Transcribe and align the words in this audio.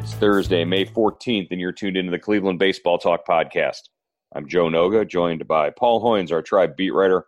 It's 0.00 0.14
Thursday, 0.14 0.64
May 0.64 0.86
14th, 0.86 1.48
and 1.50 1.60
you're 1.60 1.72
tuned 1.72 1.98
into 1.98 2.10
the 2.10 2.18
Cleveland 2.18 2.58
Baseball 2.58 2.96
Talk 2.96 3.26
podcast. 3.26 3.90
I'm 4.34 4.48
Joe 4.48 4.70
Noga, 4.70 5.06
joined 5.06 5.46
by 5.46 5.68
Paul 5.68 6.02
Hoynes, 6.02 6.32
our 6.32 6.40
tribe 6.40 6.74
beat 6.74 6.94
writer. 6.94 7.26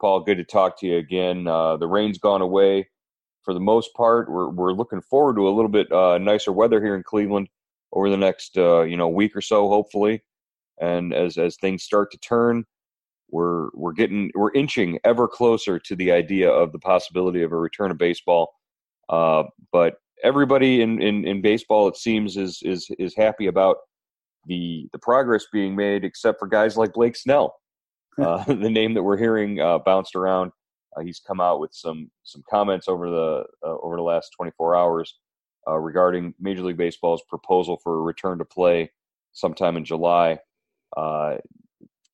Paul, 0.00 0.22
good 0.24 0.38
to 0.38 0.44
talk 0.44 0.80
to 0.80 0.86
you 0.88 0.96
again. 0.96 1.46
Uh, 1.46 1.76
the 1.76 1.86
rain's 1.86 2.18
gone 2.18 2.42
away 2.42 2.88
for 3.42 3.54
the 3.54 3.60
most 3.60 3.94
part. 3.94 4.28
We're, 4.28 4.48
we're 4.48 4.72
looking 4.72 5.00
forward 5.00 5.36
to 5.36 5.46
a 5.46 5.54
little 5.54 5.68
bit 5.68 5.92
uh, 5.92 6.18
nicer 6.18 6.50
weather 6.50 6.82
here 6.82 6.96
in 6.96 7.04
Cleveland 7.04 7.50
over 7.92 8.10
the 8.10 8.16
next 8.16 8.58
uh, 8.58 8.82
you 8.82 8.96
know 8.96 9.08
week 9.08 9.36
or 9.36 9.40
so, 9.40 9.68
hopefully. 9.68 10.24
And 10.80 11.14
as 11.14 11.38
as 11.38 11.56
things 11.56 11.84
start 11.84 12.10
to 12.10 12.18
turn, 12.18 12.64
we're 13.30 13.68
we're 13.74 13.92
getting 13.92 14.32
we're 14.34 14.52
inching 14.54 14.98
ever 15.04 15.28
closer 15.28 15.78
to 15.78 15.94
the 15.94 16.10
idea 16.10 16.50
of 16.50 16.72
the 16.72 16.80
possibility 16.80 17.44
of 17.44 17.52
a 17.52 17.56
return 17.56 17.92
of 17.92 17.98
baseball. 17.98 18.54
Uh, 19.08 19.44
but 19.70 19.98
everybody 20.22 20.82
in, 20.82 21.00
in, 21.00 21.26
in 21.26 21.40
baseball, 21.42 21.88
it 21.88 21.96
seems, 21.96 22.36
is 22.36 22.60
is 22.62 22.88
is 22.98 23.14
happy 23.14 23.46
about 23.46 23.76
the 24.46 24.88
the 24.92 24.98
progress 24.98 25.46
being 25.52 25.76
made, 25.76 26.04
except 26.04 26.38
for 26.38 26.48
guys 26.48 26.76
like 26.76 26.92
Blake 26.92 27.16
Snell. 27.16 27.54
Uh, 28.18 28.42
the 28.48 28.68
name 28.68 28.94
that 28.94 29.02
we're 29.04 29.16
hearing 29.16 29.60
uh, 29.60 29.78
bounced 29.78 30.16
around. 30.16 30.50
Uh, 30.96 31.02
he's 31.02 31.20
come 31.20 31.40
out 31.40 31.60
with 31.60 31.70
some 31.72 32.10
some 32.24 32.42
comments 32.50 32.88
over 32.88 33.08
the 33.08 33.44
uh, 33.64 33.76
over 33.80 33.94
the 33.94 34.02
last 34.02 34.32
24 34.36 34.74
hours 34.74 35.14
uh, 35.68 35.78
regarding 35.78 36.34
Major 36.40 36.62
League 36.62 36.76
Baseball's 36.76 37.22
proposal 37.28 37.78
for 37.80 37.94
a 37.94 38.02
return 38.02 38.38
to 38.38 38.44
play 38.44 38.90
sometime 39.32 39.76
in 39.76 39.84
July. 39.84 40.38
Uh, 40.96 41.36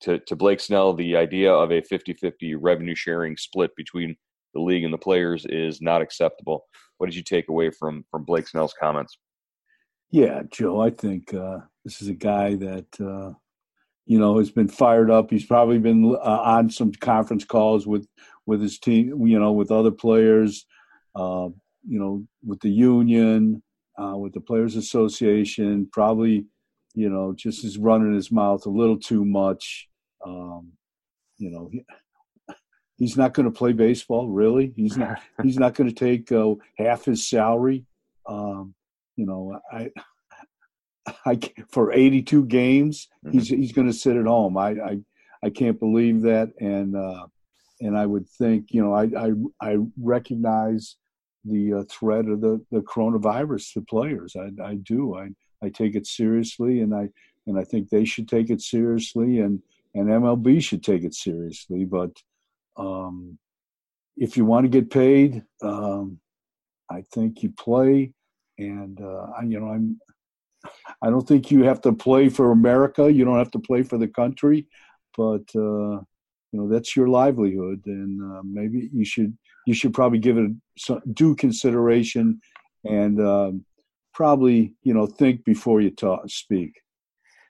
to, 0.00 0.18
to 0.18 0.36
Blake 0.36 0.60
Snell, 0.60 0.92
the 0.92 1.16
idea 1.16 1.50
of 1.50 1.70
a 1.70 1.80
50-50 1.80 2.56
revenue 2.60 2.94
sharing 2.94 3.36
split 3.36 3.74
between 3.76 4.16
the 4.54 4.60
league 4.60 4.84
and 4.84 4.92
the 4.92 4.98
players 4.98 5.44
is 5.46 5.82
not 5.82 6.02
acceptable. 6.02 6.66
What 6.98 7.06
did 7.06 7.16
you 7.16 7.22
take 7.22 7.48
away 7.48 7.70
from 7.70 8.04
from 8.10 8.24
Blake 8.24 8.48
Snell's 8.48 8.74
comments? 8.78 9.18
Yeah, 10.10 10.42
Joe, 10.50 10.80
I 10.80 10.90
think 10.90 11.30
this 11.84 12.00
is 12.00 12.08
a 12.08 12.14
guy 12.14 12.54
that 12.54 13.34
you 14.06 14.18
know, 14.18 14.38
has 14.38 14.50
been 14.50 14.68
fired 14.68 15.10
up. 15.10 15.30
He's 15.30 15.46
probably 15.46 15.78
been 15.78 16.14
uh, 16.14 16.18
on 16.18 16.70
some 16.70 16.92
conference 16.92 17.44
calls 17.44 17.86
with 17.86 18.06
with 18.46 18.60
his 18.60 18.78
team, 18.78 19.26
you 19.26 19.38
know, 19.38 19.52
with 19.52 19.70
other 19.70 19.90
players, 19.90 20.66
uh, 21.14 21.48
you 21.86 21.98
know, 21.98 22.26
with 22.44 22.60
the 22.60 22.70
union, 22.70 23.62
uh, 23.98 24.16
with 24.16 24.34
the 24.34 24.40
Players 24.40 24.76
Association. 24.76 25.88
Probably, 25.90 26.44
you 26.94 27.08
know, 27.08 27.34
just 27.34 27.64
is 27.64 27.78
running 27.78 28.14
his 28.14 28.30
mouth 28.30 28.66
a 28.66 28.70
little 28.70 28.98
too 28.98 29.24
much. 29.24 29.88
Um, 30.24 30.72
you 31.38 31.50
know, 31.50 31.70
he, 31.72 31.84
he's 32.96 33.16
not 33.16 33.34
going 33.34 33.44
to 33.44 33.56
play 33.56 33.72
baseball. 33.72 34.28
Really, 34.28 34.72
he's 34.76 34.96
not. 34.96 35.20
he's 35.42 35.58
not 35.58 35.74
going 35.74 35.88
to 35.88 35.94
take 35.94 36.30
uh, 36.32 36.54
half 36.78 37.04
his 37.04 37.28
salary. 37.28 37.84
Um, 38.26 38.74
you 39.16 39.26
know, 39.26 39.60
I 39.72 39.90
I, 41.26 41.38
for 41.70 41.92
82 41.92 42.46
games, 42.46 43.08
mm-hmm. 43.24 43.38
he's 43.38 43.48
he's 43.48 43.72
going 43.72 43.86
to 43.86 43.92
sit 43.92 44.16
at 44.16 44.26
home. 44.26 44.56
I, 44.56 44.70
I 44.70 44.98
I 45.42 45.50
can't 45.50 45.78
believe 45.78 46.22
that, 46.22 46.50
and 46.60 46.96
uh, 46.96 47.26
and 47.80 47.96
I 47.96 48.06
would 48.06 48.28
think 48.28 48.68
you 48.70 48.82
know 48.82 48.94
I 48.94 49.04
I, 49.16 49.32
I 49.60 49.78
recognize 50.00 50.96
the 51.44 51.74
uh, 51.74 51.82
threat 51.90 52.26
of 52.26 52.40
the, 52.40 52.64
the 52.70 52.80
coronavirus 52.80 53.74
to 53.74 53.82
players. 53.82 54.34
I, 54.36 54.50
I 54.62 54.74
do. 54.76 55.16
I 55.16 55.28
I 55.62 55.68
take 55.68 55.94
it 55.94 56.06
seriously, 56.06 56.80
and 56.80 56.94
I 56.94 57.10
and 57.46 57.58
I 57.58 57.64
think 57.64 57.88
they 57.88 58.04
should 58.04 58.28
take 58.28 58.50
it 58.50 58.62
seriously, 58.62 59.40
and 59.40 59.62
and 59.94 60.08
MLB 60.08 60.62
should 60.62 60.82
take 60.82 61.04
it 61.04 61.14
seriously. 61.14 61.84
But 61.84 62.10
um, 62.76 63.38
if 64.16 64.36
you 64.36 64.44
want 64.44 64.64
to 64.64 64.68
get 64.68 64.90
paid, 64.90 65.42
um, 65.62 66.18
I 66.90 67.02
think 67.12 67.42
you 67.42 67.50
play, 67.50 68.12
and 68.58 69.00
uh, 69.00 69.26
you 69.46 69.60
know 69.60 69.68
I'm 69.68 69.98
I 71.02 71.10
don't 71.10 71.26
think 71.26 71.50
you 71.50 71.64
have 71.64 71.80
to 71.82 71.92
play 71.92 72.28
for 72.28 72.52
America. 72.52 73.12
You 73.12 73.24
don't 73.24 73.38
have 73.38 73.50
to 73.52 73.58
play 73.58 73.82
for 73.82 73.98
the 73.98 74.08
country, 74.08 74.66
but 75.16 75.44
uh, 75.54 76.00
you 76.52 76.60
know 76.60 76.68
that's 76.68 76.96
your 76.96 77.08
livelihood, 77.08 77.82
and 77.86 78.20
uh, 78.22 78.42
maybe 78.44 78.90
you 78.92 79.04
should 79.04 79.36
you 79.66 79.74
should 79.74 79.94
probably 79.94 80.18
give 80.18 80.38
it 80.38 80.50
some 80.78 81.00
due 81.12 81.34
consideration, 81.34 82.40
and 82.84 83.20
um, 83.20 83.64
probably 84.12 84.74
you 84.82 84.94
know 84.94 85.06
think 85.06 85.44
before 85.44 85.80
you 85.80 85.90
talk 85.90 86.28
speak. 86.28 86.80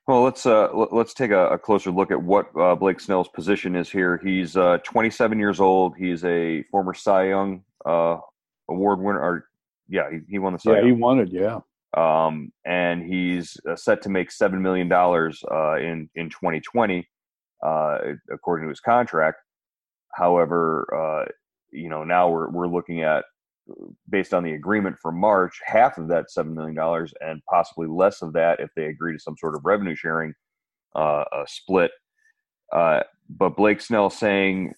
Well, 0.07 0.23
let's 0.23 0.45
uh, 0.45 0.69
let's 0.93 1.15
take 1.15 1.31
a, 1.31 1.49
a, 1.49 1.59
closer 1.59 1.91
look 1.91 2.11
at 2.11 2.23
what 2.23 2.49
uh, 2.61 2.75
Blake 2.75 3.01
Snell's 3.01 3.29
position 3.29 3.75
is 3.75 3.91
here. 3.91 4.21
He's 4.23 4.55
uh, 4.55 4.79
27 4.85 5.39
years 5.39 5.61
old. 5.61 5.97
He's 5.97 6.23
a 6.25 6.63
former 6.65 6.93
Cy 6.93 7.29
Young 7.29 7.65
uh, 7.87 8.19
award 8.69 9.01
winner. 9.01 9.21
Or 9.21 9.47
yeah, 9.89 10.11
he, 10.11 10.19
he 10.29 10.39
won 10.39 10.53
the 10.53 10.59
Cy 10.59 10.73
yeah, 10.73 10.77
Young. 10.79 10.87
he 10.87 10.93
won 10.93 11.21
it. 11.21 11.29
Yeah, 11.31 11.61
um, 11.97 12.53
and 12.67 13.03
he's 13.03 13.57
uh, 13.69 13.77
set 13.77 14.03
to 14.03 14.11
make 14.11 14.31
seven 14.31 14.61
million 14.61 14.89
dollars 14.89 15.43
uh, 15.51 15.77
in 15.77 16.11
in 16.17 16.29
2020, 16.29 17.09
uh, 17.65 17.99
according 18.31 18.67
to 18.67 18.69
his 18.69 18.81
contract. 18.81 19.39
However, 20.13 20.87
uh, 20.95 21.31
you 21.71 21.89
know 21.89 22.05
now 22.05 22.29
we're 22.29 22.51
we're 22.51 22.69
looking 22.69 23.03
at 23.03 23.25
based 24.09 24.35
on 24.35 24.43
the 24.43 24.55
agreement 24.55 24.97
for 25.01 25.13
March, 25.13 25.61
half 25.65 25.99
of 25.99 26.09
that 26.09 26.31
seven 26.31 26.55
million 26.55 26.75
dollars, 26.75 27.13
and 27.21 27.43
possibly 27.49 27.87
less 27.87 28.23
of 28.23 28.33
that 28.35 28.61
if 28.61 28.71
they 28.77 28.87
agree 28.87 29.13
to 29.13 29.19
some 29.19 29.37
sort 29.39 29.55
of 29.55 29.65
revenue 29.65 29.95
sharing 29.95 30.35
uh, 30.95 31.25
split. 31.47 31.91
Uh, 32.73 33.01
but 33.29 33.57
Blake 33.57 33.81
Snell 33.81 34.11
saying 34.11 34.75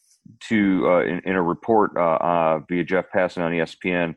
to 0.49 1.01
in, 1.07 1.21
in, 1.25 1.37
a 1.37 1.43
report 1.43 1.93
via 1.95 2.85
Jeff 2.85 3.07
Passan 3.15 3.45
on 3.45 3.53
ESPN 3.53 4.15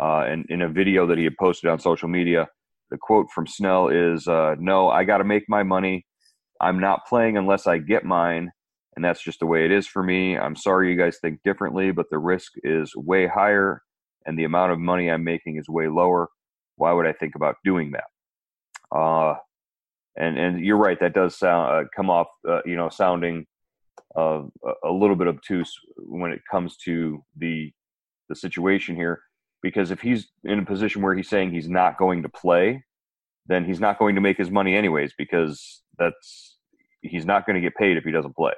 uh, 0.00 0.24
and 0.30 0.46
in 0.48 0.62
a 0.62 0.68
video 0.68 1.06
that 1.06 1.18
he 1.18 1.24
had 1.24 1.36
posted 1.38 1.70
on 1.70 1.78
social 1.78 2.08
media, 2.08 2.48
the 2.90 2.98
quote 2.98 3.26
from 3.34 3.46
Snell 3.46 3.88
is, 3.88 4.26
uh, 4.26 4.54
"No, 4.58 4.88
I 4.88 5.04
got 5.04 5.18
to 5.18 5.24
make 5.24 5.44
my 5.48 5.62
money. 5.62 6.06
I'm 6.60 6.80
not 6.80 7.06
playing 7.06 7.36
unless 7.36 7.66
I 7.66 7.78
get 7.78 8.04
mine, 8.04 8.50
and 8.96 9.04
that's 9.04 9.22
just 9.22 9.40
the 9.40 9.46
way 9.46 9.64
it 9.64 9.70
is 9.70 9.86
for 9.86 10.02
me. 10.02 10.36
I'm 10.36 10.56
sorry 10.56 10.90
you 10.90 10.96
guys 10.96 11.18
think 11.20 11.40
differently, 11.42 11.90
but 11.90 12.06
the 12.10 12.18
risk 12.18 12.52
is 12.62 12.94
way 12.96 13.26
higher, 13.26 13.82
and 14.26 14.38
the 14.38 14.44
amount 14.44 14.72
of 14.72 14.78
money 14.78 15.10
I'm 15.10 15.24
making 15.24 15.56
is 15.56 15.68
way 15.68 15.88
lower. 15.88 16.28
Why 16.76 16.92
would 16.92 17.06
I 17.06 17.12
think 17.12 17.34
about 17.34 17.56
doing 17.64 17.92
that?" 17.92 18.96
Uh, 18.96 19.34
and 20.16 20.38
and 20.38 20.64
you're 20.64 20.76
right. 20.76 20.98
That 21.00 21.14
does 21.14 21.36
sound 21.36 21.86
uh, 21.86 21.88
come 21.94 22.10
off, 22.10 22.28
uh, 22.48 22.60
you 22.64 22.76
know, 22.76 22.88
sounding 22.88 23.46
uh, 24.16 24.42
a 24.84 24.90
little 24.90 25.16
bit 25.16 25.28
obtuse 25.28 25.72
when 25.96 26.32
it 26.32 26.42
comes 26.50 26.76
to 26.84 27.24
the 27.36 27.72
the 28.28 28.36
situation 28.36 28.96
here 28.96 29.22
because 29.62 29.90
if 29.90 30.00
he's 30.00 30.28
in 30.44 30.58
a 30.58 30.64
position 30.64 31.02
where 31.02 31.14
he's 31.14 31.28
saying 31.28 31.52
he's 31.52 31.68
not 31.68 31.98
going 31.98 32.22
to 32.22 32.28
play, 32.28 32.82
then 33.46 33.64
he's 33.64 33.80
not 33.80 33.98
going 33.98 34.14
to 34.14 34.20
make 34.20 34.38
his 34.38 34.50
money 34.50 34.76
anyways 34.76 35.12
because 35.16 35.82
that's 35.98 36.56
he's 37.02 37.26
not 37.26 37.46
going 37.46 37.54
to 37.54 37.60
get 37.60 37.74
paid 37.74 37.96
if 37.96 38.04
he 38.04 38.10
doesn't 38.10 38.36
play. 38.36 38.52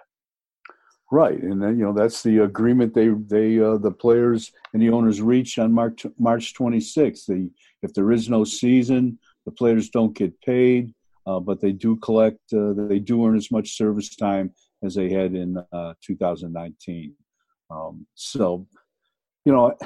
Right, 1.12 1.42
and 1.42 1.62
then 1.62 1.78
you 1.78 1.84
know 1.84 1.92
that's 1.92 2.22
the 2.22 2.38
agreement 2.38 2.94
they 2.94 3.08
they 3.08 3.60
uh, 3.60 3.76
the 3.76 3.90
players 3.90 4.50
and 4.72 4.80
the 4.80 4.88
owners 4.88 5.20
reached 5.20 5.58
on 5.58 5.70
March 5.70 6.06
March 6.18 6.54
26th. 6.54 7.26
They, 7.26 7.50
if 7.82 7.92
there 7.92 8.12
is 8.12 8.30
no 8.30 8.44
season, 8.44 9.18
the 9.44 9.52
players 9.52 9.90
don't 9.90 10.16
get 10.16 10.40
paid, 10.40 10.94
uh, 11.26 11.38
but 11.38 11.60
they 11.60 11.72
do 11.72 11.96
collect. 11.96 12.40
Uh, 12.50 12.72
they 12.74 12.98
do 12.98 13.26
earn 13.26 13.36
as 13.36 13.50
much 13.50 13.76
service 13.76 14.16
time 14.16 14.54
as 14.82 14.94
they 14.94 15.10
had 15.10 15.34
in 15.34 15.58
uh, 15.70 15.92
2019. 16.02 17.14
Um, 17.68 18.06
so, 18.14 18.66
you 19.44 19.52
know, 19.52 19.76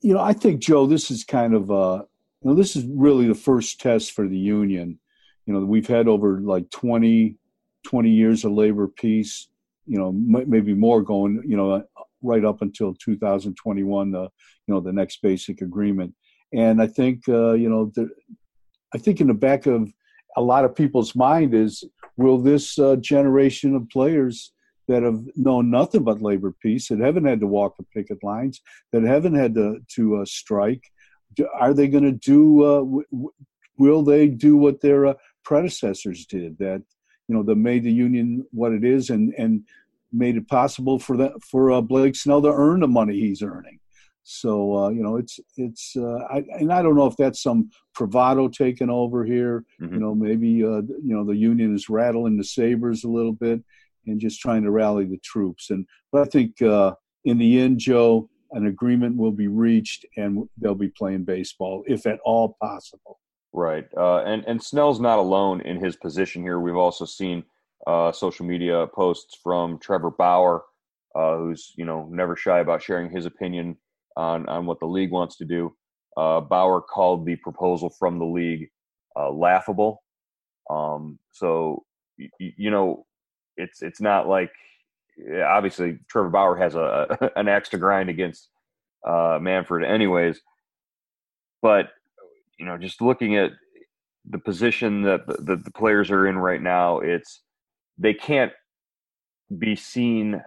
you 0.00 0.14
know, 0.14 0.20
I 0.20 0.32
think 0.32 0.62
Joe, 0.62 0.86
this 0.86 1.10
is 1.10 1.22
kind 1.22 1.52
of 1.52 1.70
uh, 1.70 2.02
you 2.40 2.48
know, 2.48 2.56
this 2.56 2.76
is 2.76 2.86
really 2.86 3.28
the 3.28 3.34
first 3.34 3.78
test 3.78 4.12
for 4.12 4.26
the 4.26 4.38
union. 4.38 4.98
You 5.44 5.52
know, 5.52 5.60
we've 5.66 5.86
had 5.86 6.08
over 6.08 6.40
like 6.40 6.70
20, 6.70 7.36
20 7.84 8.10
years 8.10 8.42
of 8.46 8.52
labor 8.52 8.88
peace. 8.88 9.48
You 9.86 9.98
know, 9.98 10.08
m- 10.08 10.48
maybe 10.50 10.74
more 10.74 11.02
going. 11.02 11.42
You 11.46 11.56
know, 11.56 11.84
right 12.22 12.44
up 12.44 12.62
until 12.62 12.94
2021, 12.94 14.10
the 14.10 14.22
you 14.22 14.28
know 14.74 14.80
the 14.80 14.92
next 14.92 15.22
basic 15.22 15.60
agreement. 15.62 16.14
and 16.52 16.80
I 16.82 16.86
think 16.86 17.28
uh, 17.28 17.52
you 17.52 17.68
know, 17.68 17.92
the, 17.94 18.08
I 18.94 18.98
think 18.98 19.20
in 19.20 19.26
the 19.28 19.34
back 19.34 19.66
of 19.66 19.90
a 20.36 20.42
lot 20.42 20.64
of 20.64 20.74
people's 20.74 21.14
mind 21.14 21.54
is, 21.54 21.82
will 22.16 22.38
this 22.38 22.78
uh, 22.78 22.96
generation 22.96 23.74
of 23.74 23.88
players 23.88 24.52
that 24.88 25.02
have 25.02 25.20
known 25.34 25.70
nothing 25.70 26.04
but 26.04 26.22
labor 26.22 26.54
peace, 26.62 26.88
that 26.88 27.00
haven't 27.00 27.24
had 27.24 27.40
to 27.40 27.46
walk 27.46 27.76
the 27.76 27.84
picket 27.94 28.22
lines, 28.22 28.60
that 28.92 29.02
haven't 29.02 29.34
had 29.34 29.54
to 29.54 29.78
to 29.94 30.16
uh, 30.16 30.24
strike, 30.24 30.84
are 31.54 31.74
they 31.74 31.88
going 31.88 32.04
to 32.04 32.12
do? 32.12 32.64
Uh, 32.64 32.78
w- 32.78 33.30
will 33.78 34.02
they 34.02 34.28
do 34.28 34.56
what 34.56 34.80
their 34.80 35.06
uh, 35.06 35.14
predecessors 35.44 36.26
did? 36.26 36.58
That 36.58 36.82
you 37.28 37.34
know, 37.34 37.42
that 37.42 37.56
made 37.56 37.84
the 37.84 37.92
union 37.92 38.46
what 38.52 38.72
it 38.72 38.84
is, 38.84 39.10
and 39.10 39.34
and 39.36 39.64
made 40.12 40.36
it 40.36 40.48
possible 40.48 40.98
for 40.98 41.16
that 41.16 41.42
for 41.42 41.72
uh, 41.72 41.80
Blake 41.80 42.16
Snell 42.16 42.42
to 42.42 42.52
earn 42.52 42.80
the 42.80 42.88
money 42.88 43.18
he's 43.18 43.42
earning. 43.42 43.78
So 44.28 44.76
uh, 44.76 44.88
you 44.90 45.02
know, 45.02 45.16
it's 45.16 45.38
it's 45.56 45.96
uh, 45.96 46.18
I, 46.30 46.44
and 46.58 46.72
I 46.72 46.82
don't 46.82 46.96
know 46.96 47.06
if 47.06 47.16
that's 47.16 47.42
some 47.42 47.70
bravado 47.94 48.48
taking 48.48 48.90
over 48.90 49.24
here. 49.24 49.64
Mm-hmm. 49.80 49.94
You 49.94 50.00
know, 50.00 50.14
maybe 50.14 50.64
uh, 50.64 50.82
you 50.82 51.14
know 51.14 51.24
the 51.24 51.36
union 51.36 51.74
is 51.74 51.88
rattling 51.88 52.36
the 52.36 52.44
sabers 52.44 53.04
a 53.04 53.08
little 53.08 53.32
bit 53.32 53.62
and 54.06 54.20
just 54.20 54.40
trying 54.40 54.62
to 54.64 54.70
rally 54.70 55.04
the 55.04 55.18
troops. 55.18 55.70
And 55.70 55.86
but 56.12 56.22
I 56.22 56.24
think 56.24 56.60
uh, 56.62 56.94
in 57.24 57.38
the 57.38 57.60
end, 57.60 57.78
Joe, 57.78 58.28
an 58.52 58.66
agreement 58.66 59.16
will 59.16 59.32
be 59.32 59.48
reached 59.48 60.06
and 60.16 60.48
they'll 60.58 60.74
be 60.74 60.88
playing 60.88 61.24
baseball 61.24 61.84
if 61.86 62.06
at 62.06 62.18
all 62.24 62.56
possible. 62.60 63.20
Right, 63.56 63.86
uh, 63.96 64.18
and 64.24 64.44
and 64.46 64.62
Snell's 64.62 65.00
not 65.00 65.18
alone 65.18 65.62
in 65.62 65.82
his 65.82 65.96
position 65.96 66.42
here. 66.42 66.60
We've 66.60 66.76
also 66.76 67.06
seen 67.06 67.44
uh, 67.86 68.12
social 68.12 68.46
media 68.46 68.86
posts 68.88 69.38
from 69.42 69.78
Trevor 69.78 70.10
Bauer, 70.10 70.64
who's 71.14 71.72
you 71.76 71.86
know 71.86 72.06
never 72.12 72.36
shy 72.36 72.60
about 72.60 72.82
sharing 72.82 73.10
his 73.10 73.26
opinion 73.26 73.78
on 74.16 74.46
on 74.48 74.66
what 74.66 74.80
the 74.80 74.86
league 74.86 75.10
wants 75.10 75.36
to 75.38 75.46
do. 75.46 75.74
Uh, 76.18 76.40
Bauer 76.42 76.82
called 76.82 77.26
the 77.26 77.36
proposal 77.36 77.88
from 77.98 78.18
the 78.18 78.26
league 78.26 78.68
uh, 79.18 79.30
laughable. 79.30 80.02
Um, 80.70 81.18
so 81.32 81.84
y- 82.18 82.28
you 82.38 82.70
know, 82.70 83.06
it's 83.56 83.82
it's 83.82 84.02
not 84.02 84.28
like 84.28 84.52
obviously 85.44 85.98
Trevor 86.10 86.30
Bauer 86.30 86.56
has 86.56 86.74
a 86.74 87.32
an 87.36 87.48
axe 87.48 87.70
to 87.70 87.78
grind 87.78 88.10
against 88.10 88.50
uh, 89.06 89.38
Manfred, 89.40 89.84
anyways. 89.84 90.40
But 91.62 91.90
you 92.58 92.66
know, 92.66 92.78
just 92.78 93.00
looking 93.00 93.36
at 93.36 93.52
the 94.28 94.38
position 94.38 95.02
that 95.02 95.26
the, 95.26 95.34
the, 95.34 95.56
the 95.56 95.70
players 95.70 96.10
are 96.10 96.26
in 96.26 96.38
right 96.38 96.60
now, 96.60 96.98
it's 96.98 97.42
they 97.98 98.14
can't 98.14 98.52
be 99.58 99.76
seen 99.76 100.42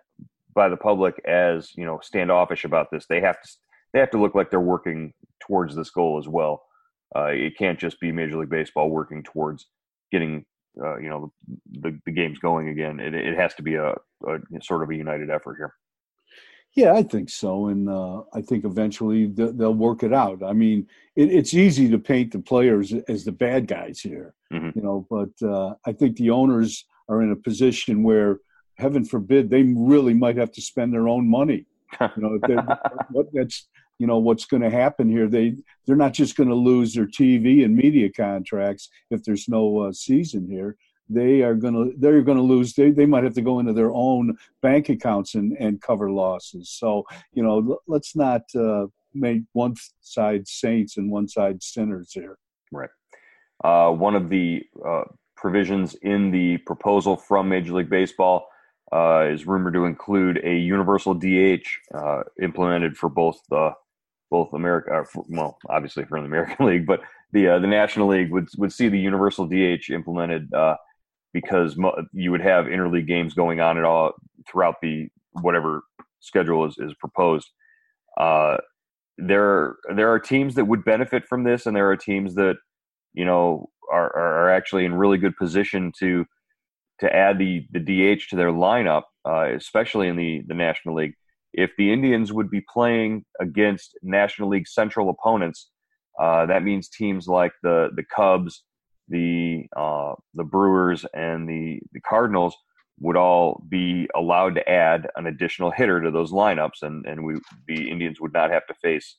by 0.54 0.68
the 0.68 0.78
public 0.78 1.22
as 1.26 1.72
you 1.76 1.86
know 1.86 2.00
standoffish 2.02 2.66
about 2.66 2.92
this. 2.92 3.06
They 3.08 3.22
have 3.22 3.42
to 3.42 3.50
they 3.94 4.00
have 4.00 4.12
to 4.12 4.22
look 4.22 4.36
like 4.36 4.50
they're 4.50 4.60
working 4.60 5.14
towards 5.40 5.76
this 5.76 5.90
goal 5.90 6.18
as 6.18 6.28
well. 6.28 6.64
Uh, 7.16 7.32
it 7.32 7.58
can't 7.58 7.80
just 7.80 8.00
be 8.00 8.12
Major 8.12 8.38
League 8.38 8.50
Baseball 8.50 8.90
working 8.90 9.24
towards 9.24 9.68
getting 10.12 10.46
uh, 10.84 10.98
you 10.98 11.10
know 11.10 11.32
the, 11.72 12.00
the 12.06 12.12
games 12.12 12.40
going 12.40 12.70
again. 12.70 13.00
It, 13.00 13.14
it 13.14 13.38
has 13.38 13.54
to 13.56 13.64
be 13.64 13.76
a, 13.76 13.92
a, 14.28 14.38
sort 14.62 14.84
of 14.84 14.90
a 14.90 14.96
united 14.96 15.30
effort 15.30 15.56
here. 15.58 15.74
Yeah, 16.76 16.94
I 16.94 17.04
think 17.04 17.30
so, 17.30 17.68
and 17.68 17.90
uh, 17.90 18.22
I 18.34 18.42
think 18.42 18.64
eventually 18.64 19.26
they'll 19.26 19.74
work 19.74 20.04
it 20.04 20.14
out. 20.14 20.44
I 20.44 20.54
mean, 20.54 20.88
it, 21.16 21.32
it's 21.32 21.54
easy 21.54 21.90
to 21.90 21.98
paint 21.98 22.32
the 22.32 22.40
players 22.40 22.94
as 23.08 23.26
the 23.26 23.32
bad 23.32 23.68
guys 23.68 24.00
here, 24.00 24.34
mm-hmm. 24.54 24.78
you 24.78 24.84
know, 24.84 25.06
but 25.10 25.48
uh, 25.48 25.74
I 25.86 25.94
think 25.94 26.18
the 26.18 26.30
owners 26.30 26.86
are 27.10 27.24
in 27.24 27.32
a 27.32 27.36
position 27.36 28.04
where 28.04 28.40
heaven 28.78 29.04
forbid, 29.04 29.50
they 29.50 29.64
really 29.64 30.14
might 30.14 30.38
have 30.38 30.52
to 30.54 30.62
spend 30.62 30.94
their 30.94 31.08
own 31.08 31.30
money. 31.30 31.66
You 32.16 32.22
know, 32.22 32.66
what, 33.12 33.28
that's 33.34 33.68
you 33.98 34.08
know 34.08 34.20
what's 34.20 34.46
going 34.46 34.62
to 34.62 34.70
happen 34.70 35.10
here. 35.10 35.28
They 35.28 35.56
they're 35.86 35.96
not 35.96 36.14
just 36.14 36.38
going 36.38 36.50
to 36.50 36.56
lose 36.56 36.94
their 36.94 37.08
TV 37.08 37.66
and 37.66 37.76
media 37.76 38.10
contracts 38.12 38.90
if 39.10 39.24
there's 39.24 39.50
no 39.50 39.80
uh, 39.80 39.92
season 39.92 40.48
here. 40.48 40.78
They 41.10 41.42
are 41.42 41.56
going 41.56 41.74
to 41.74 41.94
they're 41.98 42.22
going 42.22 42.38
to 42.38 42.44
lose. 42.44 42.74
They 42.74 42.92
they 42.92 43.06
might 43.06 43.24
have 43.24 43.34
to 43.34 43.42
go 43.42 43.60
into 43.60 43.74
their 43.74 43.92
own 43.92 44.38
bank 44.62 44.90
accounts 44.90 45.36
and 45.36 45.58
and 45.60 45.82
cover 45.82 46.12
losses. 46.12 46.70
So 46.70 47.06
you 47.34 47.44
know, 47.44 47.80
let's 47.88 48.16
not 48.16 48.44
uh, 48.56 48.88
make 49.14 49.42
one 49.54 49.76
side 50.02 50.48
saints 50.48 50.98
and 50.98 51.12
one 51.12 51.28
side 51.28 51.64
sinners 51.64 52.12
here. 52.14 52.38
Right. 52.72 52.90
Uh, 53.64 53.92
one 53.92 54.16
of 54.16 54.30
the 54.30 54.64
uh, 54.86 55.04
provisions 55.36 55.96
in 55.96 56.32
the 56.32 56.58
proposal 56.60 57.18
from 57.18 57.50
Major 57.50 57.74
League 57.74 57.90
Baseball 57.90 58.48
uh, 58.92 59.28
is 59.30 59.46
rumored 59.46 59.74
to 59.74 59.86
include 59.86 60.40
a 60.44 60.56
universal 60.56 61.14
DH 61.14 61.68
uh, 61.94 62.22
implemented 62.42 62.98
for 62.98 63.10
both 63.10 63.40
the 63.50 63.74
both 64.32 64.54
America, 64.54 64.92
uh, 64.94 65.04
for, 65.04 65.26
well, 65.28 65.58
obviously 65.70 66.06
for 66.06 66.20
the 66.20 66.26
American 66.28 66.66
League, 66.68 66.86
but 66.86 67.02
the 67.34 67.46
the 67.46 67.68
National 67.68 68.08
League 68.08 68.32
would 68.32 68.48
would 68.58 68.72
see 68.72 68.90
the 68.90 69.00
universal 69.00 69.48
DH 69.48 69.90
implemented 69.90 70.50
because 71.34 71.78
mo- 71.78 72.06
you 72.14 72.32
would 72.32 72.42
have 72.42 72.66
interleague 72.66 73.08
games 73.08 73.34
going 73.34 73.60
on 73.60 73.78
at 73.78 73.84
all 73.84 74.14
throughout 74.50 74.76
the 74.82 75.08
whatever 75.34 75.84
schedule 76.20 76.66
is, 76.66 76.76
is 76.78 76.94
proposed. 77.00 77.48
Uh, 78.18 78.58
there 79.18 79.76
there 79.96 80.12
are 80.12 80.20
teams 80.20 80.56
that 80.56 80.66
would 80.66 80.86
benefit 80.86 81.26
from 81.28 81.44
this, 81.44 81.66
and 81.66 81.76
there 81.76 81.90
are 81.90 81.98
teams 81.98 82.36
that 82.36 82.56
you 83.14 83.26
know 83.26 83.70
are 83.92 84.16
are 84.16 84.50
actually 84.50 84.86
in 84.86 84.94
really 84.94 85.18
good 85.18 85.36
position 85.36 85.92
to 86.00 86.26
to 87.00 87.14
add 87.16 87.38
the 87.38 87.66
the 87.72 87.80
DH 87.80 88.30
to 88.30 88.36
their 88.36 88.52
lineup, 88.52 89.04
uh, 89.28 89.48
especially 89.56 90.08
in 90.08 90.16
the 90.16 90.44
the 90.48 90.54
National 90.54 90.96
League. 90.96 91.14
If 91.54 91.72
the 91.78 91.92
Indians 91.92 92.32
would 92.32 92.50
be 92.50 92.62
playing 92.72 93.26
against 93.42 93.98
National 94.04 94.50
League 94.50 94.68
Central 94.68 95.10
opponents, 95.10 95.70
uh, 96.20 96.46
that 96.46 96.64
means 96.64 96.90
teams 96.90 97.28
like 97.28 97.52
the 97.64 97.90
the 97.96 98.04
Cubs, 98.04 98.64
the 99.10 99.66
uh, 99.76 100.14
the 100.34 100.44
Brewers, 100.44 101.06
and 101.14 101.48
the 101.48 101.82
the 101.92 102.02
Cardinals 102.02 102.56
would 103.02 103.16
all 103.16 103.64
be 103.70 104.10
allowed 104.16 104.56
to 104.56 104.70
add 104.70 105.10
an 105.16 105.26
additional 105.28 105.72
hitter 105.72 106.02
to 106.02 106.12
those 106.12 106.32
lineups, 106.32 106.84
and 106.84 107.06
and 107.06 107.24
we 107.24 107.36
the 107.68 107.90
Indians 107.90 108.20
would 108.22 108.34
not 108.34 108.52
have 108.52 108.66
to 108.68 108.74
face 108.76 109.18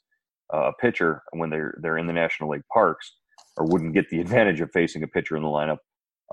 a 0.50 0.72
pitcher 0.80 1.22
when 1.32 1.50
they're 1.50 1.78
they're 1.82 1.98
in 1.98 2.06
the 2.06 2.12
National 2.12 2.50
League 2.50 2.66
parks, 2.72 3.16
or 3.56 3.66
wouldn't 3.66 3.94
get 3.94 4.08
the 4.10 4.20
advantage 4.24 4.60
of 4.60 4.70
facing 4.72 5.02
a 5.02 5.08
pitcher 5.08 5.36
in 5.36 5.42
the 5.42 5.48
lineup 5.48 5.78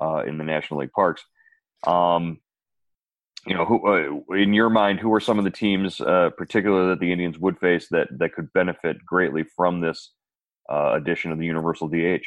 uh, 0.01 0.23
in 0.27 0.37
the 0.37 0.43
National 0.43 0.79
League 0.81 0.91
parks. 0.91 1.23
Um, 1.85 2.39
you 3.45 3.55
know, 3.55 3.65
who 3.65 4.23
uh, 4.31 4.35
in 4.35 4.53
your 4.53 4.69
mind, 4.69 4.99
who 4.99 5.13
are 5.13 5.21
some 5.21 5.39
of 5.39 5.45
the 5.45 5.51
teams, 5.51 6.01
uh, 6.01 6.31
particularly 6.37 6.89
that 6.89 6.99
the 6.99 7.11
Indians 7.11 7.39
would 7.39 7.57
face, 7.59 7.87
that 7.89 8.07
that 8.19 8.33
could 8.33 8.51
benefit 8.53 9.05
greatly 9.05 9.43
from 9.55 9.79
this 9.79 10.11
uh, 10.69 10.93
addition 10.93 11.31
of 11.31 11.39
the 11.39 11.45
universal 11.45 11.87
DH? 11.87 12.25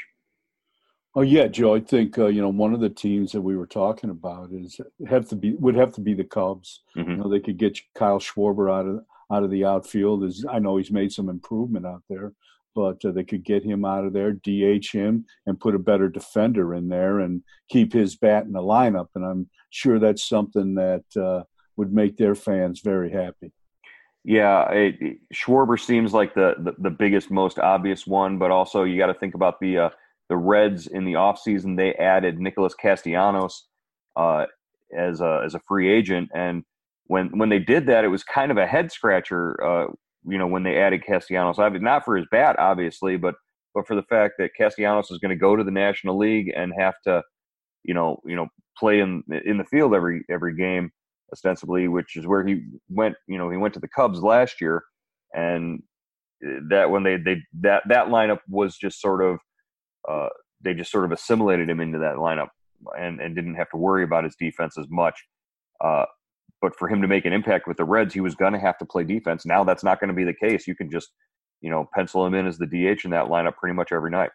Oh 1.14 1.22
yeah, 1.22 1.48
Joe. 1.48 1.74
I 1.74 1.80
think 1.80 2.18
uh, 2.18 2.26
you 2.26 2.40
know 2.40 2.50
one 2.50 2.72
of 2.72 2.80
the 2.80 2.88
teams 2.88 3.32
that 3.32 3.40
we 3.40 3.56
were 3.56 3.66
talking 3.66 4.10
about 4.10 4.50
is 4.52 4.80
have 5.08 5.28
to 5.28 5.36
be 5.36 5.54
would 5.54 5.74
have 5.74 5.92
to 5.94 6.00
be 6.00 6.14
the 6.14 6.24
Cubs. 6.24 6.82
Mm-hmm. 6.96 7.10
You 7.10 7.16
know, 7.16 7.28
they 7.28 7.40
could 7.40 7.58
get 7.58 7.78
Kyle 7.94 8.20
Schwarber 8.20 8.72
out 8.72 8.86
of 8.86 9.04
out 9.32 9.42
of 9.42 9.50
the 9.50 9.64
outfield. 9.64 10.24
As 10.24 10.44
I 10.48 10.60
know 10.60 10.76
he's 10.76 10.92
made 10.92 11.12
some 11.12 11.28
improvement 11.28 11.84
out 11.84 12.02
there, 12.08 12.32
but 12.74 13.04
uh, 13.04 13.10
they 13.10 13.24
could 13.24 13.44
get 13.44 13.64
him 13.64 13.84
out 13.84 14.04
of 14.04 14.12
there, 14.12 14.32
DH 14.32 14.92
him, 14.92 15.24
and 15.46 15.58
put 15.58 15.74
a 15.74 15.80
better 15.80 16.08
defender 16.08 16.74
in 16.74 16.88
there 16.88 17.18
and 17.20 17.42
keep 17.68 17.92
his 17.92 18.16
bat 18.16 18.44
in 18.44 18.52
the 18.52 18.60
lineup. 18.60 19.08
And 19.16 19.24
I'm 19.24 19.48
sure 19.70 19.98
that's 19.98 20.28
something 20.28 20.74
that 20.76 21.04
uh, 21.20 21.42
would 21.76 21.92
make 21.92 22.16
their 22.16 22.36
fans 22.36 22.80
very 22.80 23.10
happy. 23.10 23.52
Yeah, 24.22 24.70
it, 24.70 25.18
Schwarber 25.34 25.80
seems 25.80 26.12
like 26.12 26.34
the, 26.34 26.54
the, 26.58 26.74
the 26.78 26.90
biggest, 26.90 27.30
most 27.30 27.58
obvious 27.58 28.06
one, 28.06 28.38
but 28.38 28.50
also 28.50 28.84
you 28.84 28.98
got 28.98 29.06
to 29.06 29.14
think 29.14 29.34
about 29.34 29.58
the 29.60 29.78
uh, 29.78 29.90
the 30.30 30.38
Reds 30.38 30.86
in 30.86 31.04
the 31.04 31.12
offseason. 31.12 31.76
They 31.76 31.92
added 31.94 32.38
Nicholas 32.38 32.74
Castellanos 32.74 33.66
uh, 34.16 34.46
as 34.96 35.20
a 35.20 35.42
as 35.44 35.54
a 35.54 35.60
free 35.68 35.92
agent, 35.92 36.30
and 36.34 36.64
when 37.04 37.36
when 37.38 37.50
they 37.50 37.58
did 37.58 37.86
that, 37.86 38.04
it 38.04 38.08
was 38.08 38.24
kind 38.24 38.50
of 38.50 38.56
a 38.56 38.66
head 38.66 38.90
scratcher 38.90 39.62
uh, 39.62 39.92
you 40.26 40.38
know, 40.38 40.46
when 40.46 40.62
they 40.62 40.78
added 40.78 41.04
Castellanos. 41.06 41.58
Not 41.58 42.04
for 42.04 42.16
his 42.16 42.26
bat, 42.30 42.56
obviously, 42.58 43.16
but 43.16 43.34
but 43.74 43.86
for 43.86 43.94
the 43.94 44.02
fact 44.02 44.34
that 44.38 44.50
Castellanos 44.56 45.10
is 45.10 45.18
going 45.18 45.30
to 45.30 45.36
go 45.36 45.56
to 45.56 45.64
the 45.64 45.70
National 45.70 46.18
League 46.18 46.52
and 46.54 46.72
have 46.78 46.94
to, 47.04 47.22
you 47.84 47.94
know, 47.94 48.20
you 48.24 48.36
know, 48.36 48.48
play 48.76 49.00
in 49.00 49.22
in 49.44 49.58
the 49.58 49.64
field 49.64 49.94
every 49.94 50.22
every 50.30 50.54
game 50.54 50.90
ostensibly, 51.32 51.88
which 51.88 52.16
is 52.16 52.26
where 52.26 52.46
he 52.46 52.62
went. 52.88 53.14
You 53.26 53.38
know, 53.38 53.50
he 53.50 53.56
went 53.56 53.74
to 53.74 53.80
the 53.80 53.88
Cubs 53.88 54.20
last 54.20 54.60
year, 54.60 54.82
and 55.34 55.82
that 56.68 56.90
when 56.90 57.02
they 57.02 57.16
they 57.16 57.36
that 57.60 57.82
that 57.88 58.08
lineup 58.08 58.40
was 58.48 58.76
just 58.76 59.00
sort 59.00 59.22
of 59.22 59.38
uh, 60.08 60.28
they 60.62 60.74
just 60.74 60.90
sort 60.90 61.04
of 61.04 61.12
assimilated 61.12 61.68
him 61.68 61.80
into 61.80 61.98
that 61.98 62.16
lineup 62.16 62.48
and 62.98 63.20
and 63.20 63.34
didn't 63.34 63.54
have 63.54 63.70
to 63.70 63.76
worry 63.76 64.04
about 64.04 64.24
his 64.24 64.36
defense 64.36 64.78
as 64.78 64.86
much. 64.90 65.18
Uh, 65.82 66.04
but 66.60 66.76
for 66.78 66.88
him 66.88 67.00
to 67.00 67.08
make 67.08 67.24
an 67.24 67.32
impact 67.32 67.66
with 67.66 67.78
the 67.78 67.84
Reds, 67.84 68.12
he 68.12 68.20
was 68.20 68.34
going 68.34 68.52
to 68.52 68.58
have 68.58 68.76
to 68.78 68.84
play 68.84 69.04
defense. 69.04 69.46
Now 69.46 69.64
that's 69.64 69.84
not 69.84 69.98
going 69.98 70.08
to 70.08 70.14
be 70.14 70.24
the 70.24 70.34
case. 70.34 70.66
You 70.66 70.74
can 70.74 70.90
just, 70.90 71.10
you 71.62 71.70
know, 71.70 71.88
pencil 71.94 72.26
him 72.26 72.34
in 72.34 72.46
as 72.46 72.58
the 72.58 72.66
DH 72.66 73.04
in 73.04 73.10
that 73.12 73.26
lineup 73.26 73.56
pretty 73.56 73.74
much 73.74 73.92
every 73.92 74.10
night. 74.10 74.30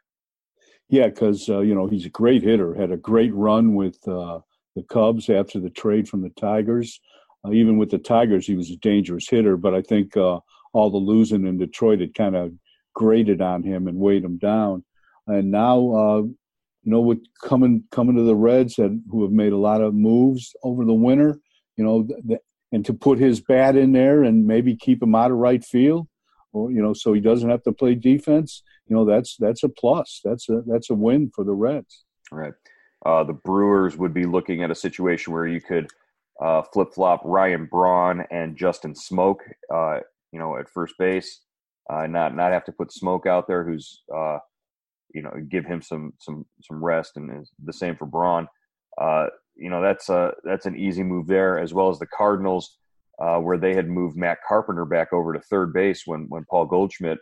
Yeah, 0.89 1.07
because 1.07 1.49
uh, 1.49 1.59
you 1.59 1.73
know 1.73 1.87
he's 1.87 2.05
a 2.05 2.09
great 2.09 2.43
hitter. 2.43 2.73
Had 2.73 2.91
a 2.91 2.97
great 2.97 3.33
run 3.33 3.75
with 3.75 3.97
uh, 4.07 4.39
the 4.75 4.83
Cubs 4.89 5.29
after 5.29 5.59
the 5.59 5.69
trade 5.69 6.07
from 6.07 6.21
the 6.21 6.29
Tigers. 6.29 6.99
Uh, 7.45 7.51
even 7.51 7.77
with 7.77 7.89
the 7.89 7.97
Tigers, 7.97 8.45
he 8.45 8.55
was 8.55 8.69
a 8.69 8.77
dangerous 8.77 9.27
hitter. 9.27 9.57
But 9.57 9.73
I 9.73 9.81
think 9.81 10.15
uh, 10.15 10.39
all 10.73 10.89
the 10.89 10.97
losing 10.97 11.47
in 11.47 11.57
Detroit 11.57 12.01
had 12.01 12.13
kind 12.13 12.35
of 12.35 12.51
grated 12.93 13.41
on 13.41 13.63
him 13.63 13.87
and 13.87 13.97
weighed 13.97 14.23
him 14.23 14.37
down. 14.37 14.83
And 15.27 15.51
now, 15.51 15.77
uh, 15.91 16.21
you 16.21 16.91
know, 16.91 17.01
with 17.01 17.23
coming 17.43 17.83
coming 17.91 18.15
to 18.15 18.23
the 18.23 18.35
Reds 18.35 18.77
and 18.77 19.01
who 19.09 19.23
have 19.23 19.31
made 19.31 19.53
a 19.53 19.57
lot 19.57 19.81
of 19.81 19.93
moves 19.93 20.55
over 20.63 20.85
the 20.85 20.93
winter, 20.93 21.39
you 21.77 21.83
know, 21.83 22.03
the, 22.03 22.39
and 22.71 22.85
to 22.85 22.93
put 22.93 23.19
his 23.19 23.39
bat 23.41 23.75
in 23.75 23.91
there 23.91 24.23
and 24.23 24.45
maybe 24.45 24.75
keep 24.75 25.01
him 25.01 25.15
out 25.15 25.31
of 25.31 25.37
right 25.37 25.63
field, 25.63 26.07
or 26.53 26.71
you 26.71 26.81
know, 26.81 26.93
so 26.93 27.13
he 27.13 27.21
doesn't 27.21 27.49
have 27.49 27.63
to 27.63 27.71
play 27.71 27.95
defense. 27.95 28.61
You 28.87 28.95
know, 28.95 29.05
that's 29.05 29.35
that's 29.37 29.63
a 29.63 29.69
plus. 29.69 30.21
That's 30.23 30.47
a 30.49 30.61
that's 30.67 30.89
a 30.89 30.93
win 30.93 31.31
for 31.33 31.43
the 31.43 31.53
Reds. 31.53 32.05
Right. 32.31 32.53
Uh, 33.05 33.23
the 33.23 33.33
Brewers 33.33 33.97
would 33.97 34.13
be 34.13 34.25
looking 34.25 34.63
at 34.63 34.71
a 34.71 34.75
situation 34.75 35.33
where 35.33 35.47
you 35.47 35.61
could 35.61 35.89
uh, 36.41 36.63
flip 36.63 36.93
flop 36.93 37.21
Ryan 37.23 37.65
Braun 37.65 38.25
and 38.31 38.57
Justin 38.57 38.93
Smoak, 38.93 39.37
uh, 39.73 39.99
you 40.31 40.39
know, 40.39 40.57
at 40.57 40.69
first 40.69 40.95
base. 40.97 41.41
Uh, 41.89 42.07
not 42.07 42.35
not 42.35 42.51
have 42.51 42.65
to 42.65 42.71
put 42.71 42.89
Smoak 42.89 43.27
out 43.27 43.47
there, 43.47 43.63
who's 43.63 44.01
uh, 44.13 44.39
you 45.15 45.21
know 45.21 45.31
give 45.49 45.65
him 45.65 45.81
some 45.81 46.13
some 46.19 46.45
some 46.61 46.83
rest, 46.83 47.17
and 47.17 47.47
the 47.63 47.73
same 47.73 47.95
for 47.95 48.05
Braun. 48.05 48.47
Uh, 49.01 49.27
you 49.55 49.69
know 49.69 49.81
that's 49.81 50.09
a 50.09 50.33
that's 50.43 50.65
an 50.65 50.75
easy 50.77 51.03
move 51.03 51.27
there, 51.27 51.57
as 51.57 51.73
well 51.73 51.89
as 51.89 51.97
the 51.97 52.07
Cardinals, 52.07 52.77
where 53.17 53.57
they 53.57 53.73
had 53.73 53.89
moved 53.89 54.17
Matt 54.17 54.39
Carpenter 54.47 54.85
back 54.85 55.13
over 55.13 55.33
to 55.33 55.39
third 55.39 55.73
base 55.73 56.03
when 56.05 56.25
when 56.29 56.45
Paul 56.49 56.65
Goldschmidt 56.65 57.19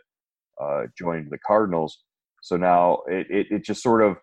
joined 0.98 1.30
the 1.30 1.38
Cardinals. 1.46 2.02
So 2.42 2.56
now 2.58 2.98
it, 3.08 3.26
it, 3.30 3.46
it 3.50 3.64
just 3.64 3.82
sort 3.82 4.02
of 4.02 4.18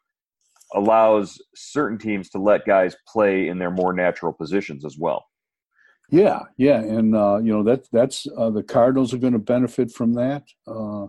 allows 0.76 1.42
certain 1.56 1.98
teams 1.98 2.30
to 2.30 2.38
let 2.38 2.66
guys 2.66 2.96
play 3.12 3.48
in 3.48 3.58
their 3.58 3.72
more 3.72 3.94
natural 3.94 4.32
positions 4.32 4.86
as 4.86 4.98
well. 4.98 5.26
Yeah, 6.10 6.42
yeah, 6.58 6.80
and 6.82 7.16
uh, 7.16 7.40
you 7.42 7.54
know 7.54 7.64
that 7.64 7.88
that's 7.92 8.28
uh, 8.38 8.50
the 8.50 8.64
Cardinals 8.64 9.14
are 9.14 9.18
going 9.18 9.34
to 9.34 9.40
benefit 9.40 9.92
from 9.92 10.14
that. 10.14 10.44
Uh, 10.68 11.08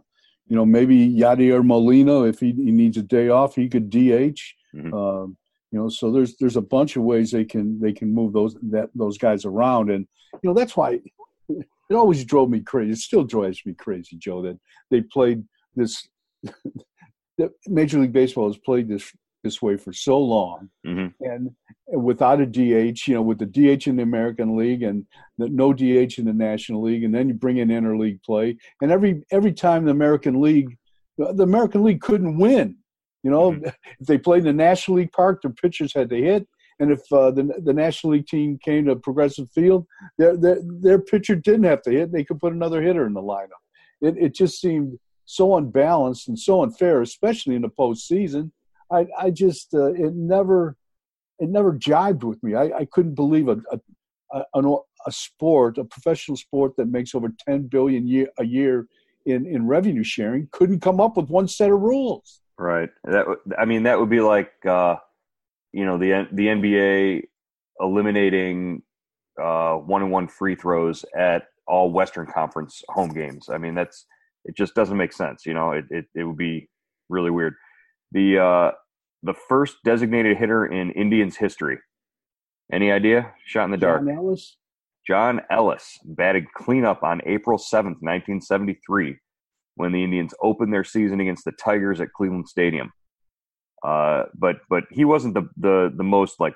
you 0.53 0.59
know, 0.59 0.67
maybe 0.67 1.09
Yadier 1.09 1.65
Molina, 1.65 2.25
if 2.25 2.39
he, 2.39 2.53
he, 2.53 2.71
needs 2.71 2.99
a 2.99 3.03
day 3.03 3.31
off, 3.31 3.55
he 3.55 3.71
could 3.71 3.89
DH. 3.89 3.97
Mm-hmm. 3.97 4.93
Um, 4.93 5.39
you 5.71 5.79
know, 5.79 5.89
so 5.89 6.13
there's 6.13 6.37
there's 6.37 6.59
a 6.59 6.61
bunch 6.61 6.95
of 6.95 7.05
ways 7.05 7.31
they 7.31 7.47
can 7.47 7.81
they 7.81 7.95
can 7.95 8.13
move 8.13 8.35
those 8.35 8.55
that 8.65 8.91
those 8.95 9.17
guys 9.17 9.47
around, 9.47 9.91
and 9.91 10.07
you 10.43 10.51
know 10.51 10.53
that's 10.53 10.77
why 10.77 11.01
it 11.49 11.95
always 11.95 12.23
drove 12.27 12.51
me 12.51 12.61
crazy. 12.61 12.93
It 12.93 12.99
still 12.99 13.25
drives 13.25 13.65
me 13.65 13.73
crazy, 13.73 14.17
Joe, 14.19 14.43
that 14.43 14.59
they 14.91 15.01
played 15.01 15.43
this. 15.75 16.07
that 17.39 17.53
Major 17.67 18.01
League 18.01 18.13
Baseball 18.13 18.53
has 18.53 18.59
played 18.59 18.91
this 18.91 19.11
this 19.43 19.61
way 19.61 19.77
for 19.77 19.93
so 19.93 20.19
long, 20.19 20.71
mm-hmm. 20.87 21.09
and 21.21 21.51
without 21.89 22.41
a 22.41 22.47
DH, 22.47 23.07
you 23.07 23.15
know, 23.15 23.23
with 23.23 23.39
the 23.39 23.47
DH 23.47 23.87
in 23.87 23.97
the 23.97 24.03
American 24.03 24.57
League 24.57 24.83
and 24.83 25.05
the, 25.39 25.49
no 25.49 25.73
DH 25.73 26.19
in 26.19 26.25
the 26.25 26.33
National 26.33 26.83
League, 26.83 27.05
and 27.05 27.15
then 27.15 27.29
you 27.29 27.35
bring 27.35 27.59
in 27.59 27.69
interleague 27.69 28.23
play, 28.23 28.57
and 28.81 28.91
every 28.91 29.25
every 29.31 29.53
time 29.53 29.85
the 29.85 29.91
American 29.91 30.41
League, 30.41 30.77
the 31.19 31.43
American 31.43 31.83
League 31.83 32.01
couldn't 32.01 32.39
win. 32.39 32.77
You 33.23 33.31
know, 33.31 33.53
mm-hmm. 33.53 33.67
if 34.01 34.07
they 34.07 34.19
played 34.19 34.41
in 34.41 34.57
the 34.57 34.65
National 34.65 34.99
League 34.99 35.13
Park, 35.13 35.43
their 35.43 35.53
pitchers 35.53 35.93
had 35.93 36.09
to 36.11 36.17
hit, 36.17 36.47
and 36.79 36.93
if 36.93 37.01
uh, 37.13 37.31
the 37.33 37.53
the 37.65 37.75
National 37.75 38.13
League 38.15 38.27
team 38.27 38.59
came 38.63 38.87
to 38.87 38.97
Progressive 38.97 39.51
Field, 39.51 39.87
their, 40.19 40.37
their 40.37 40.59
their 40.65 40.99
pitcher 41.01 41.35
didn't 41.35 41.65
have 41.65 41.83
to 41.83 41.91
hit; 41.91 42.13
they 42.13 42.25
could 42.25 42.39
put 42.39 42.53
another 42.53 42.81
hitter 42.81 43.07
in 43.07 43.15
the 43.15 43.23
lineup. 43.23 43.63
It 44.01 44.17
it 44.19 44.35
just 44.35 44.61
seemed 44.61 44.99
so 45.25 45.57
unbalanced 45.57 46.29
and 46.29 46.39
so 46.39 46.63
unfair, 46.63 47.01
especially 47.03 47.55
in 47.55 47.63
the 47.63 47.69
postseason 47.69 48.51
I, 48.93 49.07
I 49.19 49.31
just 49.31 49.75
uh, 49.75 49.93
it 49.93 50.15
never 50.15 50.77
it 51.39 51.49
never 51.49 51.73
jibed 51.73 52.23
with 52.23 52.43
me. 52.43 52.55
I, 52.55 52.65
I 52.65 52.85
couldn't 52.91 53.15
believe 53.15 53.49
a 53.49 53.59
a, 54.33 54.45
a 54.55 54.77
a, 55.07 55.13
sport, 55.13 55.79
a 55.79 55.85
professional 55.85 56.37
sport 56.37 56.73
that 56.77 56.87
makes 56.87 57.15
over 57.15 57.33
ten 57.47 57.67
billion 57.67 58.07
year, 58.07 58.29
a 58.39 58.45
year 58.45 58.87
in 59.27 59.47
in 59.47 59.67
revenue 59.67 60.05
sharing, 60.05 60.49
couldn't 60.53 60.81
come 60.81 61.01
up 61.01 61.17
with 61.17 61.29
one 61.29 61.49
set 61.49 61.71
of 61.71 61.81
rules. 61.81 62.41
Right. 62.59 62.91
That 63.05 63.27
I 63.59 63.65
mean, 63.65 63.85
that 63.85 63.99
would 63.99 64.11
be 64.11 64.21
like 64.21 64.53
uh, 64.67 64.97
you 65.73 65.85
know 65.85 65.99
the 65.99 66.29
the 66.33 66.47
NBA 66.47 67.25
eliminating 67.81 68.83
uh, 69.41 69.75
one 69.75 70.03
and 70.03 70.13
one 70.13 70.29
free 70.29 70.55
throws 70.55 71.05
at 71.17 71.45
all 71.67 71.91
Western 71.91 72.27
Conference 72.27 72.83
home 72.89 73.11
games. 73.11 73.49
I 73.51 73.59
mean, 73.59 73.75
that's 73.75 74.07
it. 74.45 74.57
Just 74.57 74.75
doesn't 74.75 74.97
make 74.97 75.13
sense. 75.13 75.47
You 75.47 75.55
know, 75.55 75.73
it 75.73 75.87
it, 75.91 76.07
it 76.15 76.25
would 76.25 76.37
be 76.37 76.69
really 77.09 77.31
weird. 77.31 77.55
The 78.13 78.39
uh, 78.39 78.71
the 79.23 79.35
first 79.49 79.77
designated 79.85 80.37
hitter 80.37 80.67
in 80.67 80.91
Indians 80.93 81.37
history. 81.37 81.79
Any 82.73 82.91
idea? 82.91 83.33
Shot 83.47 83.65
in 83.65 83.71
the 83.71 83.77
dark. 83.77 84.05
John 84.05 84.17
Ellis. 84.17 84.57
John 85.07 85.41
Ellis 85.51 85.99
batted 86.05 86.53
cleanup 86.55 87.03
on 87.03 87.21
April 87.27 87.59
7th, 87.59 88.01
1973, 88.01 89.17
when 89.75 89.93
the 89.93 90.03
Indians 90.03 90.33
opened 90.41 90.73
their 90.73 90.85
season 90.85 91.21
against 91.21 91.45
the 91.45 91.53
Tigers 91.53 92.01
at 92.01 92.13
Cleveland 92.13 92.49
Stadium. 92.49 92.93
Uh, 93.85 94.25
but 94.35 94.59
but 94.71 94.85
he 94.91 95.05
wasn't 95.05 95.35
the, 95.35 95.43
the 95.57 95.93
the 95.97 96.05
most 96.05 96.39
like 96.39 96.55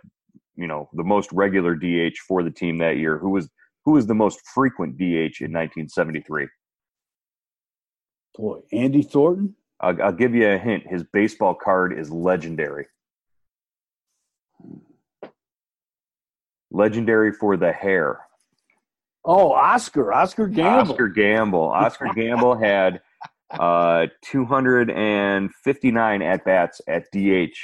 you 0.55 0.69
know 0.69 0.89
the 0.93 1.03
most 1.03 1.31
regular 1.33 1.75
DH 1.75 2.17
for 2.29 2.45
the 2.45 2.53
team 2.53 2.79
that 2.79 2.99
year. 2.99 3.19
Who 3.19 3.31
was 3.31 3.49
who 3.85 3.93
was 3.93 4.07
the 4.07 4.15
most 4.15 4.41
frequent 4.55 4.97
DH 4.97 5.43
in 5.43 5.53
1973? 5.53 6.47
Boy, 8.37 8.61
Andy 8.73 9.03
Thornton. 9.03 9.57
I'll, 9.81 10.03
I'll 10.03 10.13
give 10.13 10.35
you 10.35 10.49
a 10.49 10.59
hint. 10.59 10.87
His 10.87 11.03
baseball 11.03 11.55
card 11.55 11.99
is 11.99 12.11
legendary. 12.11 12.87
Legendary 16.71 17.33
for 17.33 17.57
the 17.57 17.73
hair. 17.73 18.21
Oh, 19.25 19.53
Oscar, 19.53 20.13
Oscar 20.13 20.47
Gamble. 20.47 20.93
Oscar 20.93 21.09
Gamble. 21.09 21.71
Oscar 21.71 22.13
Gamble 22.15 22.57
had 22.61 23.01
uh, 23.51 24.07
259 24.25 26.23
at 26.23 26.45
bats 26.45 26.81
at 26.87 27.11
DH 27.13 27.57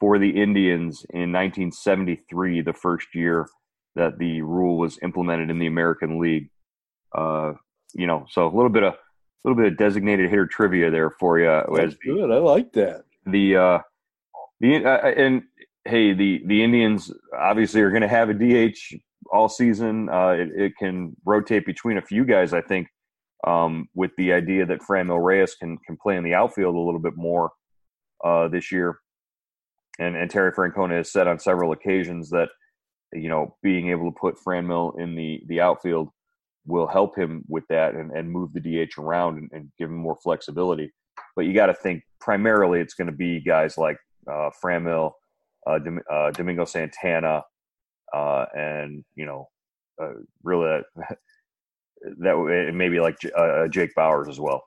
for 0.00 0.18
the 0.18 0.30
Indians 0.30 1.04
in 1.10 1.32
1973, 1.32 2.62
the 2.62 2.72
first 2.72 3.08
year 3.14 3.46
that 3.96 4.18
the 4.18 4.40
rule 4.42 4.78
was 4.78 4.98
implemented 5.02 5.50
in 5.50 5.58
the 5.58 5.66
American 5.66 6.20
League. 6.20 6.50
Uh, 7.14 7.52
you 7.94 8.06
know, 8.06 8.26
so 8.30 8.46
a 8.46 8.54
little 8.54 8.70
bit 8.70 8.84
of 8.84 8.94
little 9.44 9.56
bit 9.56 9.72
of 9.72 9.78
designated 9.78 10.28
hitter 10.30 10.46
trivia 10.46 10.90
there 10.90 11.10
for 11.10 11.38
you. 11.38 11.62
That's 11.74 11.96
good. 11.96 12.30
I 12.30 12.38
like 12.38 12.72
that. 12.72 13.04
The 13.26 13.56
uh, 13.56 13.78
the 14.60 14.84
uh, 14.84 15.08
and 15.08 15.42
hey, 15.84 16.12
the 16.12 16.42
the 16.46 16.62
Indians 16.62 17.12
obviously 17.36 17.80
are 17.82 17.90
going 17.90 18.02
to 18.02 18.08
have 18.08 18.28
a 18.30 18.34
DH 18.34 18.78
all 19.30 19.48
season. 19.48 20.08
Uh, 20.08 20.30
it, 20.30 20.48
it, 20.56 20.76
can 20.78 21.14
rotate 21.24 21.66
between 21.66 21.98
a 21.98 22.02
few 22.02 22.24
guys, 22.24 22.52
I 22.52 22.62
think, 22.62 22.88
um, 23.46 23.88
with 23.94 24.10
the 24.16 24.32
idea 24.32 24.64
that 24.66 24.80
Franmil 24.80 25.22
Reyes 25.22 25.54
can 25.54 25.78
can 25.78 25.96
play 25.96 26.16
in 26.16 26.24
the 26.24 26.34
outfield 26.34 26.74
a 26.74 26.78
little 26.78 27.00
bit 27.00 27.16
more 27.16 27.50
uh, 28.24 28.48
this 28.48 28.72
year. 28.72 28.98
And 29.98 30.16
and 30.16 30.30
Terry 30.30 30.52
Francona 30.52 30.96
has 30.96 31.12
said 31.12 31.26
on 31.26 31.38
several 31.38 31.72
occasions 31.72 32.30
that 32.30 32.48
you 33.12 33.28
know 33.28 33.56
being 33.62 33.90
able 33.90 34.10
to 34.10 34.18
put 34.18 34.36
Franmil 34.38 34.98
in 34.98 35.14
the 35.14 35.42
the 35.46 35.60
outfield 35.60 36.10
will 36.68 36.86
help 36.86 37.16
him 37.16 37.44
with 37.48 37.64
that 37.68 37.94
and, 37.94 38.12
and 38.12 38.30
move 38.30 38.52
the 38.52 38.60
DH 38.60 38.98
around 38.98 39.38
and, 39.38 39.50
and 39.52 39.72
give 39.78 39.88
him 39.88 39.96
more 39.96 40.16
flexibility. 40.22 40.92
But 41.34 41.46
you 41.46 41.54
got 41.54 41.66
to 41.66 41.74
think 41.74 42.02
primarily 42.20 42.80
it's 42.80 42.94
going 42.94 43.06
to 43.06 43.16
be 43.16 43.40
guys 43.40 43.78
like 43.78 43.96
uh, 44.30 44.50
Franmil, 44.62 45.12
uh, 45.66 45.78
uh, 46.10 46.30
Domingo 46.32 46.64
Santana, 46.64 47.42
uh, 48.14 48.46
and 48.54 49.04
you 49.16 49.24
know, 49.24 49.48
uh, 50.00 50.12
really 50.44 50.82
that 52.18 52.70
maybe 52.74 53.00
like 53.00 53.16
uh, 53.36 53.66
Jake 53.68 53.94
Bauers 53.96 54.28
as 54.28 54.38
well. 54.38 54.62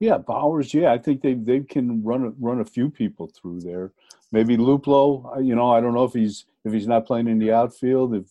Yeah, 0.00 0.18
Bauers. 0.18 0.74
Yeah, 0.74 0.92
I 0.92 0.98
think 0.98 1.22
they 1.22 1.34
they 1.34 1.60
can 1.60 2.02
run 2.02 2.34
run 2.38 2.60
a 2.60 2.64
few 2.64 2.90
people 2.90 3.28
through 3.28 3.60
there. 3.60 3.92
Maybe 4.32 4.56
Luplow. 4.56 5.44
You 5.44 5.54
know, 5.54 5.70
I 5.70 5.80
don't 5.80 5.94
know 5.94 6.04
if 6.04 6.12
he's 6.12 6.44
if 6.64 6.72
he's 6.72 6.86
not 6.86 7.06
playing 7.06 7.28
in 7.28 7.38
the 7.38 7.52
outfield. 7.52 8.14
If 8.14 8.26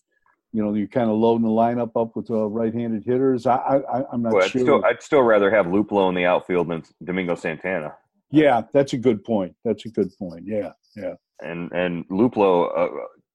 you 0.53 0.63
know, 0.63 0.73
you're 0.73 0.87
kind 0.87 1.09
of 1.09 1.17
loading 1.17 1.45
the 1.45 1.51
lineup 1.51 1.91
up 1.95 2.15
with 2.15 2.29
uh, 2.29 2.45
right-handed 2.47 3.03
hitters. 3.05 3.45
I, 3.45 3.55
I, 3.55 4.03
I'm 4.11 4.21
not 4.21 4.33
well, 4.33 4.47
sure. 4.47 4.61
I'd 4.61 4.63
still, 4.63 4.85
I'd 4.85 5.03
still 5.03 5.21
rather 5.21 5.49
have 5.49 5.67
Luplow 5.67 6.09
in 6.09 6.15
the 6.15 6.25
outfield 6.25 6.69
than 6.69 6.83
Domingo 7.03 7.35
Santana. 7.35 7.93
Yeah, 8.31 8.63
that's 8.73 8.93
a 8.93 8.97
good 8.97 9.23
point. 9.23 9.55
That's 9.63 9.85
a 9.85 9.89
good 9.89 10.11
point. 10.17 10.43
Yeah, 10.45 10.71
yeah. 10.95 11.13
And 11.41 11.71
and 11.71 12.07
Luplow 12.09 12.71
uh, 12.77 12.89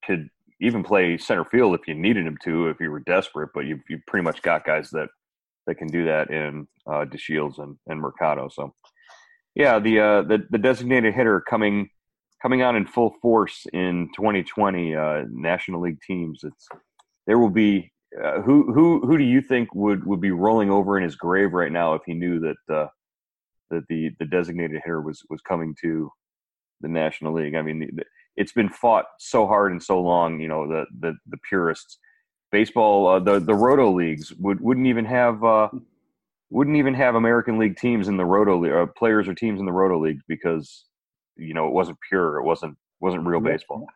could 0.04 0.28
even 0.61 0.82
play 0.82 1.18
center 1.18 1.44
field 1.44 1.75
if 1.75 1.87
you 1.87 1.94
needed 1.94 2.26
him 2.26 2.38
to, 2.44 2.68
if 2.68 2.80
you 2.80 2.90
were 2.90 3.00
desperate. 3.00 3.50
But 3.54 3.66
you 3.66 3.80
you 3.88 4.00
pretty 4.06 4.25
much 4.25 4.40
got 4.42 4.64
guys 4.64 4.90
that 4.90 5.08
that 5.66 5.75
can 5.75 5.88
do 5.88 6.04
that 6.06 6.30
in 6.30 6.66
uh, 6.87 7.04
DeShields 7.04 7.58
and 7.58 7.76
and 7.88 8.00
Mercado. 8.00 8.49
So 8.49 8.75
yeah, 9.54 9.78
the 9.78 10.00
uh, 10.00 10.23
the 10.23 10.46
the 10.50 10.58
designated 10.58 11.14
hitter 11.14 11.42
coming 11.42 11.90
coming 12.40 12.62
on 12.62 12.76
in 12.76 12.87
full 12.87 13.14
force 13.20 13.66
in 13.73 14.08
2020 14.16 14.94
uh, 14.94 15.25
National 15.30 15.80
League 15.80 16.00
teams. 16.06 16.40
It's 16.42 16.68
there 17.26 17.38
will 17.38 17.50
be 17.50 17.92
uh, 18.23 18.40
who 18.40 18.73
who 18.73 19.00
who 19.06 19.18
do 19.18 19.25
you 19.25 19.40
think 19.40 19.75
would 19.75 20.06
would 20.06 20.21
be 20.21 20.30
rolling 20.30 20.71
over 20.71 20.97
in 20.97 21.04
his 21.04 21.16
grave 21.16 21.52
right 21.52 21.73
now 21.73 21.95
if 21.95 22.02
he 22.06 22.14
knew 22.14 22.40
that 22.40 22.75
uh, 22.75 22.87
that 23.71 23.87
the 23.88 24.11
the 24.18 24.26
designated 24.26 24.80
hitter 24.85 25.00
was 25.00 25.23
was 25.28 25.40
coming 25.42 25.75
to 25.83 26.11
the 26.80 26.88
National 26.88 27.35
League? 27.35 27.54
I 27.54 27.62
mean, 27.62 27.80
the, 27.80 28.04
it's 28.37 28.52
been 28.52 28.68
fought 28.68 29.06
so 29.18 29.47
hard 29.47 29.73
and 29.73 29.83
so 29.83 30.00
long. 30.00 30.40
You 30.40 30.49
know, 30.49 30.66
the 30.66 30.87
the 31.00 31.14
the 31.26 31.38
purists, 31.49 31.99
baseball, 32.52 33.06
uh, 33.09 33.18
the 33.18 33.40
the 33.40 33.54
roto 33.54 33.92
leagues 33.92 34.33
would 34.35 34.61
wouldn't 34.61 34.87
even 34.87 35.04
have 35.04 35.42
uh, 35.45 35.68
wouldn't 36.50 36.76
even 36.76 36.95
have 36.95 37.16
American 37.16 37.59
League 37.59 37.76
teams 37.76 38.09
in 38.09 38.16
the 38.16 38.25
Roto 38.25 38.59
League, 38.59 38.73
uh, 38.73 38.87
players 38.87 39.28
or 39.28 39.35
teams 39.35 39.61
in 39.61 39.66
the 39.66 39.73
Roto 39.73 40.00
League 40.00 40.21
because 40.28 40.85
you 41.37 41.54
know 41.54 41.66
it 41.66 41.73
wasn't 41.73 41.99
pure, 42.09 42.38
it 42.38 42.45
wasn't 42.45 42.76
wasn't 43.00 43.26
real 43.26 43.40
baseball. 43.40 43.87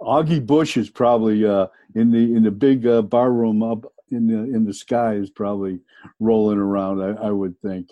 Augie 0.00 0.44
Busch 0.44 0.76
is 0.76 0.90
probably 0.90 1.46
uh, 1.46 1.66
in 1.94 2.10
the 2.10 2.34
in 2.36 2.42
the 2.42 2.50
big 2.50 2.86
uh, 2.86 3.02
bar 3.02 3.32
room 3.32 3.62
up 3.62 3.84
in 4.10 4.26
the 4.26 4.38
in 4.54 4.64
the 4.64 4.74
sky 4.74 5.14
is 5.14 5.30
probably 5.30 5.80
rolling 6.20 6.58
around. 6.58 7.02
I, 7.02 7.28
I 7.28 7.30
would 7.30 7.60
think. 7.60 7.90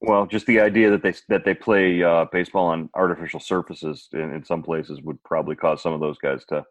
Well, 0.00 0.26
just 0.26 0.46
the 0.46 0.60
idea 0.60 0.90
that 0.90 1.02
they 1.02 1.14
that 1.28 1.44
they 1.44 1.54
play 1.54 2.02
uh, 2.02 2.26
baseball 2.30 2.66
on 2.66 2.88
artificial 2.94 3.40
surfaces 3.40 4.08
in, 4.12 4.32
in 4.32 4.44
some 4.44 4.62
places 4.62 5.02
would 5.02 5.22
probably 5.24 5.56
cause 5.56 5.82
some 5.82 5.92
of 5.92 6.00
those 6.00 6.18
guys 6.18 6.44
to, 6.46 6.64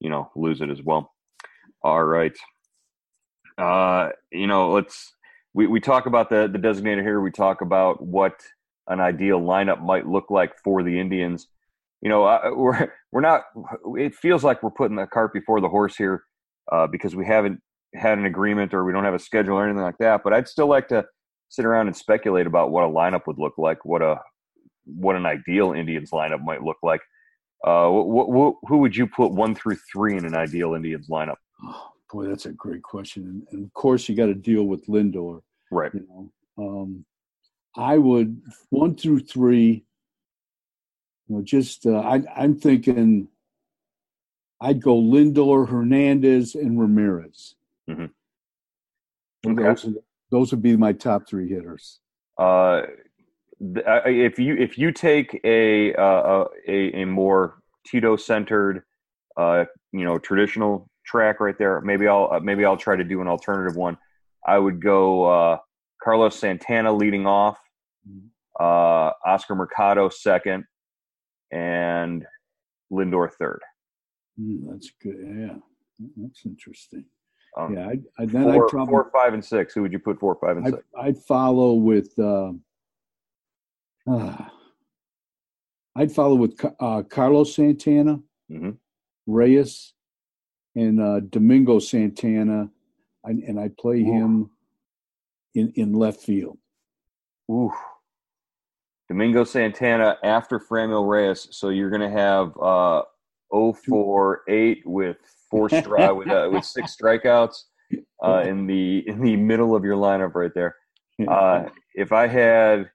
you 0.00 0.10
know, 0.10 0.30
lose 0.34 0.60
it 0.60 0.70
as 0.70 0.82
well. 0.82 1.12
All 1.82 2.02
right. 2.02 2.36
Uh, 3.56 4.10
you 4.32 4.46
know, 4.46 4.72
let's 4.72 5.14
we, 5.54 5.66
we 5.66 5.80
talk 5.80 6.06
about 6.06 6.30
the 6.30 6.48
the 6.52 6.58
designator 6.58 7.02
here. 7.02 7.20
We 7.20 7.30
talk 7.30 7.60
about 7.60 8.02
what 8.04 8.40
an 8.88 9.00
ideal 9.00 9.40
lineup 9.40 9.80
might 9.80 10.06
look 10.08 10.30
like 10.30 10.58
for 10.64 10.82
the 10.82 10.98
Indians. 10.98 11.46
You 12.02 12.08
know, 12.08 12.24
uh, 12.24 12.50
we're 12.54 12.92
we're 13.12 13.20
not. 13.20 13.44
It 13.96 14.14
feels 14.14 14.44
like 14.44 14.62
we're 14.62 14.70
putting 14.70 14.96
the 14.96 15.06
cart 15.06 15.32
before 15.32 15.60
the 15.60 15.68
horse 15.68 15.96
here 15.96 16.24
uh, 16.70 16.86
because 16.86 17.16
we 17.16 17.26
haven't 17.26 17.60
had 17.94 18.18
an 18.18 18.26
agreement 18.26 18.74
or 18.74 18.84
we 18.84 18.92
don't 18.92 19.04
have 19.04 19.14
a 19.14 19.18
schedule 19.18 19.56
or 19.56 19.64
anything 19.64 19.82
like 19.82 19.98
that. 19.98 20.22
But 20.22 20.32
I'd 20.32 20.48
still 20.48 20.66
like 20.66 20.88
to 20.88 21.04
sit 21.48 21.64
around 21.64 21.86
and 21.86 21.96
speculate 21.96 22.46
about 22.46 22.70
what 22.70 22.84
a 22.84 22.88
lineup 22.88 23.26
would 23.26 23.38
look 23.38 23.54
like, 23.58 23.84
what 23.84 24.02
a 24.02 24.20
what 24.84 25.16
an 25.16 25.26
ideal 25.26 25.72
Indians 25.72 26.10
lineup 26.10 26.42
might 26.42 26.62
look 26.62 26.78
like. 26.82 27.00
Uh, 27.66 27.88
what, 27.88 28.30
what, 28.30 28.54
who 28.68 28.78
would 28.78 28.96
you 28.96 29.06
put 29.06 29.32
one 29.32 29.54
through 29.54 29.76
three 29.92 30.16
in 30.16 30.24
an 30.24 30.34
ideal 30.34 30.74
Indians 30.74 31.08
lineup? 31.08 31.36
Oh, 31.64 31.90
boy, 32.12 32.26
that's 32.26 32.46
a 32.46 32.52
great 32.52 32.82
question, 32.82 33.24
and, 33.24 33.42
and 33.50 33.64
of 33.64 33.72
course 33.74 34.08
you 34.08 34.14
got 34.14 34.26
to 34.26 34.34
deal 34.34 34.64
with 34.64 34.86
Lindor, 34.86 35.40
right? 35.70 35.92
You 35.92 36.06
know, 36.08 36.32
um, 36.58 37.04
I 37.76 37.98
would 37.98 38.40
one 38.70 38.96
through 38.96 39.20
three. 39.20 39.84
You 41.28 41.36
know, 41.36 41.42
just 41.42 41.86
uh, 41.86 41.98
I, 41.98 42.22
I'm 42.34 42.56
thinking 42.56 43.28
I'd 44.60 44.82
go 44.82 44.96
Lindor, 44.96 45.68
Hernandez, 45.68 46.54
and 46.54 46.80
Ramirez. 46.80 47.54
Mm-hmm. 47.88 48.06
Okay. 49.50 49.62
Those, 49.62 49.96
those 50.30 50.50
would 50.50 50.62
be 50.62 50.76
my 50.76 50.92
top 50.92 51.28
three 51.28 51.48
hitters. 51.48 52.00
Uh, 52.38 52.82
if 53.60 54.38
you 54.38 54.56
if 54.56 54.78
you 54.78 54.92
take 54.92 55.40
a 55.44 55.94
uh, 55.94 56.44
a, 56.66 57.02
a 57.02 57.04
more 57.04 57.58
Tito 57.86 58.16
centered, 58.16 58.84
uh, 59.36 59.64
you 59.92 60.04
know, 60.04 60.18
traditional 60.18 60.88
track 61.04 61.40
right 61.40 61.56
there, 61.58 61.80
maybe 61.80 62.06
I'll 62.06 62.28
uh, 62.32 62.40
maybe 62.40 62.64
I'll 62.64 62.76
try 62.76 62.96
to 62.96 63.04
do 63.04 63.20
an 63.20 63.28
alternative 63.28 63.76
one. 63.76 63.98
I 64.46 64.58
would 64.58 64.82
go 64.82 65.24
uh, 65.24 65.58
Carlos 66.02 66.36
Santana 66.36 66.92
leading 66.92 67.26
off, 67.26 67.58
mm-hmm. 68.08 68.28
uh, 68.60 69.10
Oscar 69.24 69.54
Mercado 69.54 70.08
second, 70.08 70.64
and 71.50 72.26
Lindor 72.92 73.32
third. 73.32 73.60
Mm, 74.40 74.70
that's 74.70 74.90
good. 75.02 75.16
Yeah, 75.20 75.56
that's 76.16 76.44
interesting. 76.44 77.04
Um, 77.56 77.74
yeah, 77.74 77.88
I, 77.88 77.98
I, 78.22 78.26
then 78.26 78.44
four, 78.44 78.64
I'd 78.64 78.68
probably 78.68 78.92
four, 78.92 79.10
five, 79.12 79.34
and 79.34 79.44
six. 79.44 79.74
Who 79.74 79.82
would 79.82 79.92
you 79.92 79.98
put 79.98 80.20
four, 80.20 80.36
five, 80.40 80.56
and 80.56 80.66
I'd, 80.66 80.74
six? 80.74 80.84
I'd 80.98 81.18
follow 81.18 81.74
with. 81.74 82.16
Uh, 82.18 82.52
uh, 84.10 84.44
I'd 85.96 86.12
follow 86.12 86.36
with 86.36 86.64
uh, 86.78 87.02
Carlos 87.02 87.54
Santana, 87.54 88.20
mm-hmm. 88.50 88.70
Reyes, 89.26 89.92
and 90.76 91.00
uh, 91.00 91.20
Domingo 91.20 91.80
Santana, 91.80 92.70
and, 93.24 93.42
and 93.42 93.58
I 93.58 93.70
play 93.80 94.02
Ooh. 94.02 94.12
him 94.12 94.50
in 95.54 95.72
in 95.74 95.92
left 95.92 96.20
field. 96.20 96.58
Ooh. 97.50 97.72
Domingo 99.08 99.44
Santana 99.44 100.18
after 100.22 100.60
Franmil 100.60 101.08
Reyes. 101.08 101.48
So 101.50 101.70
you're 101.70 101.90
going 101.90 102.02
to 102.02 102.10
have 102.10 102.52
uh, 102.60 103.02
0 103.54 104.36
8 104.48 104.82
with 104.84 105.16
four 105.50 105.68
strike 105.68 106.14
with 106.14 106.28
uh, 106.28 106.48
with 106.52 106.64
six 106.64 106.96
strikeouts 106.96 107.56
uh, 108.22 108.42
in 108.46 108.66
the 108.66 109.08
in 109.08 109.20
the 109.20 109.36
middle 109.36 109.74
of 109.74 109.84
your 109.84 109.96
lineup 109.96 110.34
right 110.34 110.52
there. 110.54 110.76
Uh, 111.26 111.64
if 111.94 112.12
I 112.12 112.26
had 112.26 112.90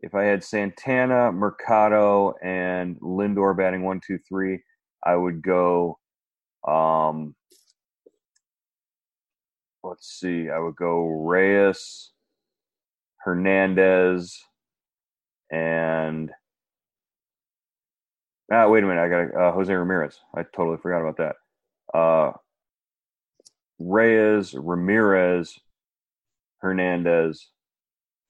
if 0.00 0.14
I 0.14 0.24
had 0.24 0.44
Santana, 0.44 1.32
Mercado, 1.32 2.34
and 2.42 3.00
Lindor 3.00 3.56
batting 3.56 3.84
one, 3.84 4.00
two, 4.06 4.18
three, 4.28 4.62
I 5.04 5.16
would 5.16 5.40
go. 5.40 5.98
Um, 6.66 7.34
let's 9.82 10.18
see, 10.18 10.50
I 10.50 10.58
would 10.58 10.76
go 10.76 11.06
Reyes, 11.06 12.12
Hernandez, 13.18 14.38
and 15.54 16.30
ah, 18.52 18.68
wait 18.68 18.82
a 18.82 18.86
minute, 18.86 19.02
I 19.02 19.08
got 19.08 19.40
uh, 19.40 19.52
Jose 19.52 19.72
Ramirez. 19.72 20.18
I 20.34 20.42
totally 20.42 20.78
forgot 20.78 21.00
about 21.00 21.18
that 21.18 21.36
uh, 21.96 22.32
Reyes, 23.78 24.54
Ramirez, 24.54 25.58
Hernandez. 26.58 27.48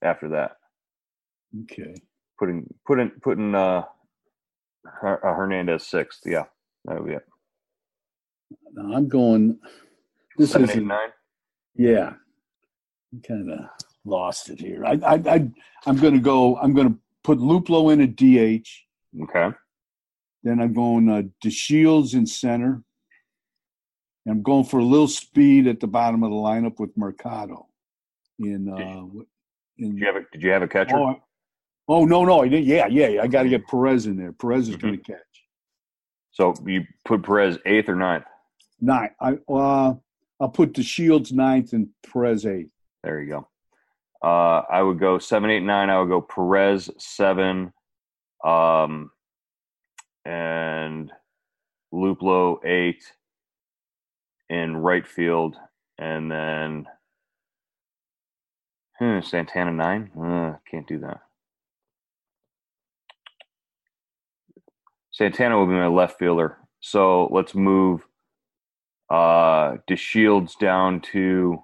After 0.02 0.28
that, 0.30 0.56
okay, 1.62 1.94
putting 2.38 2.66
putting 2.86 3.10
putting 3.22 3.54
uh, 3.54 3.84
uh, 4.84 5.16
Hernandez 5.22 5.86
sixth. 5.86 6.20
Yeah, 6.26 6.44
that 6.84 7.00
would 7.00 7.08
be 7.08 7.14
it. 7.14 7.26
Now 8.74 8.94
I'm 8.94 9.08
going. 9.08 9.58
This 10.36 10.50
Seven, 10.50 10.68
is 10.68 10.76
eight, 10.76 10.82
nine. 10.82 11.08
Yeah, 11.74 12.12
kind 13.26 13.50
of 13.50 13.60
lost 14.04 14.50
it 14.50 14.60
here. 14.60 14.84
I 14.84 14.98
I, 15.02 15.14
I 15.14 15.50
I'm 15.86 15.96
going 15.96 16.14
to 16.14 16.20
go. 16.20 16.58
I'm 16.58 16.74
going 16.74 16.92
to 16.92 16.98
put 17.24 17.38
Luplow 17.38 17.92
in 17.92 18.00
at 18.02 18.14
DH. 18.14 18.68
Okay. 19.22 19.56
Then 20.44 20.60
I'm 20.60 20.74
going 20.74 21.08
uh, 21.08 21.22
DeShields 21.42 22.14
in 22.14 22.26
center. 22.26 22.82
I'm 24.28 24.42
going 24.42 24.64
for 24.64 24.78
a 24.78 24.84
little 24.84 25.08
speed 25.08 25.66
at 25.66 25.80
the 25.80 25.86
bottom 25.86 26.22
of 26.22 26.30
the 26.30 26.36
lineup 26.36 26.78
with 26.78 26.96
Mercado. 26.96 27.66
In, 28.38 28.68
uh, 28.68 29.22
in 29.78 29.90
did 29.90 29.98
you 29.98 30.06
have 30.06 30.16
a, 30.16 30.20
did 30.32 30.42
you 30.42 30.50
have 30.50 30.62
a 30.62 30.68
catcher? 30.68 30.96
Oh, 30.96 31.16
oh 31.88 32.04
no, 32.04 32.24
no, 32.24 32.42
I 32.42 32.48
didn't. 32.48 32.66
Yeah, 32.66 32.86
yeah, 32.86 33.22
I 33.22 33.26
got 33.26 33.42
to 33.42 33.48
get 33.48 33.66
Perez 33.66 34.06
in 34.06 34.16
there. 34.16 34.32
Perez 34.32 34.68
is 34.68 34.76
mm-hmm. 34.76 34.86
going 34.86 34.98
to 34.98 35.12
catch. 35.12 35.18
So 36.32 36.54
you 36.66 36.84
put 37.04 37.22
Perez 37.22 37.58
eighth 37.64 37.88
or 37.88 37.96
ninth? 37.96 38.24
Ninth. 38.80 39.12
I 39.20 39.38
uh, 39.48 39.94
I'll 40.40 40.48
put 40.48 40.72
DeShields 40.72 41.32
ninth 41.32 41.72
and 41.72 41.88
Perez 42.10 42.44
eighth. 42.44 42.70
There 43.02 43.20
you 43.20 43.28
go. 43.28 43.48
Uh, 44.24 44.64
I 44.70 44.80
would 44.80 44.98
go 44.98 45.18
seven, 45.18 45.50
eight, 45.50 45.62
nine. 45.62 45.90
I 45.90 46.00
would 46.00 46.08
go 46.08 46.22
Perez 46.22 46.88
seven, 46.96 47.74
um, 48.42 49.10
and 50.24 51.12
Luplow 51.92 52.64
eight, 52.64 53.04
in 54.48 54.78
right 54.78 55.06
field, 55.06 55.56
and 55.98 56.30
then 56.30 56.86
hmm, 58.98 59.20
Santana 59.20 59.72
nine. 59.72 60.10
Uh, 60.18 60.56
can't 60.70 60.86
do 60.86 61.00
that. 61.00 61.20
Santana 65.10 65.58
will 65.58 65.66
be 65.66 65.74
my 65.74 65.86
left 65.86 66.18
fielder. 66.18 66.56
So 66.80 67.26
let's 67.30 67.54
move 67.54 68.06
uh 69.10 69.76
DeShields 69.86 70.58
down 70.58 71.02
to 71.12 71.62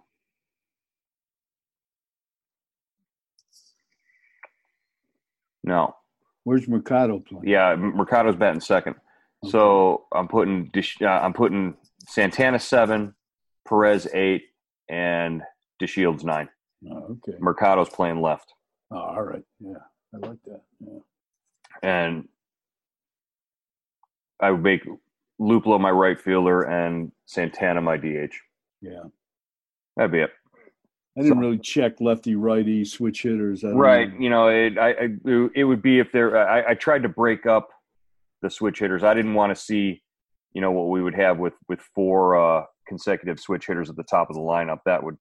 No. 5.70 5.94
Where's 6.42 6.66
Mercado 6.66 7.20
playing? 7.20 7.46
Yeah, 7.46 7.76
Mercado's 7.76 8.34
batting 8.34 8.60
second. 8.60 8.96
Okay. 9.44 9.52
So 9.52 10.06
I'm 10.12 10.26
putting 10.26 10.68
uh, 11.00 11.06
I'm 11.06 11.32
putting 11.32 11.76
Santana 12.08 12.58
seven, 12.58 13.14
Perez 13.68 14.08
eight, 14.12 14.46
and 14.88 15.42
DeShields 15.80 16.24
nine. 16.24 16.48
Oh, 16.90 17.16
okay. 17.28 17.38
Mercado's 17.38 17.88
playing 17.88 18.20
left. 18.20 18.52
Oh, 18.90 18.96
all 18.96 19.22
right. 19.22 19.44
Yeah, 19.60 19.74
I 20.12 20.26
like 20.26 20.38
that. 20.46 20.62
Yeah. 20.80 20.98
And 21.84 22.28
I 24.40 24.50
would 24.50 24.64
make 24.64 24.82
Luplow 25.40 25.80
my 25.80 25.92
right 25.92 26.20
fielder 26.20 26.62
and 26.62 27.12
Santana 27.26 27.80
my 27.80 27.96
DH. 27.96 28.34
Yeah, 28.82 29.04
that'd 29.96 30.10
be 30.10 30.18
it. 30.18 30.32
I 31.18 31.22
didn't 31.22 31.38
really 31.38 31.58
check 31.58 32.00
lefty 32.00 32.36
righty 32.36 32.84
switch 32.84 33.22
hitters. 33.22 33.64
right. 33.64 34.12
Know. 34.12 34.20
You 34.20 34.30
know, 34.30 34.48
it 34.48 34.78
I, 34.78 34.90
I, 34.90 35.08
it 35.54 35.64
would 35.64 35.82
be 35.82 35.98
if 35.98 36.12
there. 36.12 36.38
I, 36.38 36.70
I 36.70 36.74
tried 36.74 37.02
to 37.02 37.08
break 37.08 37.46
up 37.46 37.68
the 38.42 38.50
switch 38.50 38.78
hitters. 38.78 39.02
I 39.02 39.14
didn't 39.14 39.34
want 39.34 39.54
to 39.54 39.60
see 39.60 40.02
you 40.52 40.60
know 40.60 40.70
what 40.70 40.88
we 40.88 41.02
would 41.02 41.14
have 41.14 41.38
with 41.38 41.54
with 41.68 41.80
four 41.94 42.36
uh, 42.36 42.64
consecutive 42.88 43.40
switch 43.40 43.66
hitters 43.66 43.90
at 43.90 43.96
the 43.96 44.04
top 44.04 44.30
of 44.30 44.36
the 44.36 44.42
lineup. 44.42 44.78
That 44.86 45.02
would 45.02 45.16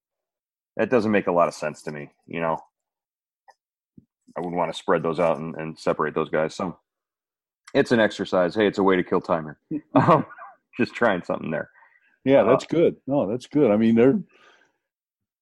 that 0.77 0.89
doesn't 0.89 1.11
make 1.11 1.27
a 1.27 1.31
lot 1.31 1.47
of 1.47 1.53
sense 1.53 1.81
to 1.83 1.91
me. 1.91 2.09
You 2.27 2.41
know, 2.41 2.57
I 4.37 4.41
would 4.41 4.53
want 4.53 4.71
to 4.71 4.77
spread 4.77 5.03
those 5.03 5.19
out 5.19 5.37
and, 5.37 5.55
and 5.55 5.77
separate 5.77 6.15
those 6.15 6.29
guys. 6.29 6.55
So 6.55 6.77
it's 7.73 7.91
an 7.91 7.99
exercise. 7.99 8.55
Hey, 8.55 8.67
it's 8.67 8.77
a 8.77 8.83
way 8.83 8.95
to 8.95 9.03
kill 9.03 9.21
time 9.21 9.55
here. 9.69 9.83
Um, 9.95 10.25
just 10.77 10.93
trying 10.93 11.23
something 11.23 11.51
there. 11.51 11.69
Yeah, 12.23 12.43
that's 12.43 12.63
uh, 12.63 12.67
good. 12.69 12.95
No, 13.05 13.29
that's 13.29 13.47
good. 13.47 13.71
I 13.71 13.75
mean, 13.75 13.95
they're 13.95 14.19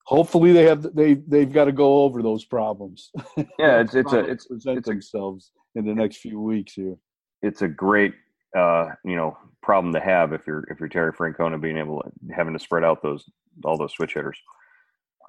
hopefully 0.08 0.54
they 0.54 0.64
have 0.64 0.96
they 0.96 1.16
they've 1.16 1.52
got 1.52 1.66
to 1.66 1.74
go 1.74 2.04
over 2.04 2.24
those 2.24 2.46
problems. 2.46 3.12
Yeah, 3.60 3.82
it's 3.82 3.94
it's 3.94 4.14
a 4.14 4.20
it's 4.20 4.48
present 4.48 4.80
it's 4.80 4.88
a, 4.88 4.92
themselves 4.92 5.52
in 5.76 5.86
the 5.86 5.94
next 5.94 6.18
few 6.18 6.40
weeks 6.40 6.74
here. 6.74 6.96
it's 7.42 7.62
a 7.62 7.68
great 7.68 8.14
uh, 8.58 8.90
you 9.04 9.16
know 9.16 9.38
problem 9.62 9.94
to 9.94 10.00
have 10.00 10.34
if 10.34 10.48
you're 10.48 10.64
if 10.72 10.80
you're 10.80 10.90
Terry 10.90 11.12
Francona 11.12 11.62
being 11.62 11.78
able 11.78 12.02
to 12.02 12.12
having 12.34 12.54
to 12.54 12.60
spread 12.60 12.84
out 12.84 13.04
those 13.04 13.26
all 13.64 13.78
those 13.78 13.94
switch 13.94 14.14
hitters. 14.14 14.40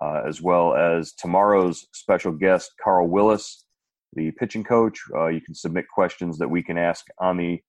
uh, 0.00 0.22
as 0.26 0.40
well 0.40 0.74
as 0.74 1.12
tomorrow's 1.12 1.86
special 1.92 2.32
guest, 2.32 2.70
Carl 2.82 3.08
Willis, 3.08 3.66
the 4.14 4.30
pitching 4.32 4.64
coach. 4.64 4.98
Uh, 5.14 5.26
you 5.26 5.42
can 5.42 5.54
submit 5.54 5.84
questions 5.94 6.38
that 6.38 6.48
we 6.48 6.62
can 6.62 6.78
ask 6.78 7.04
on 7.18 7.36
the 7.36 7.60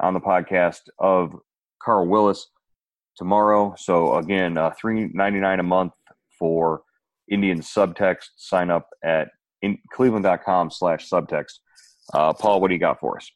on 0.00 0.14
the 0.14 0.20
podcast 0.20 0.80
of 0.98 1.34
Carl 1.82 2.06
Willis 2.08 2.48
tomorrow. 3.16 3.74
So 3.78 4.16
again, 4.16 4.58
three 4.78 5.08
ninety 5.14 5.40
nine 5.40 5.60
a 5.60 5.62
month 5.64 5.92
for 6.38 6.82
Indian 7.32 7.60
subtext. 7.60 8.26
Sign 8.36 8.70
up 8.70 8.88
at 9.02 9.28
in 9.62 9.78
cleveland.com 9.92 10.70
slash 10.70 11.08
subtext. 11.08 11.60
Uh, 12.12 12.32
Paul, 12.32 12.60
what 12.60 12.68
do 12.68 12.74
you 12.74 12.80
got 12.80 13.00
for 13.00 13.16
us? 13.16 13.30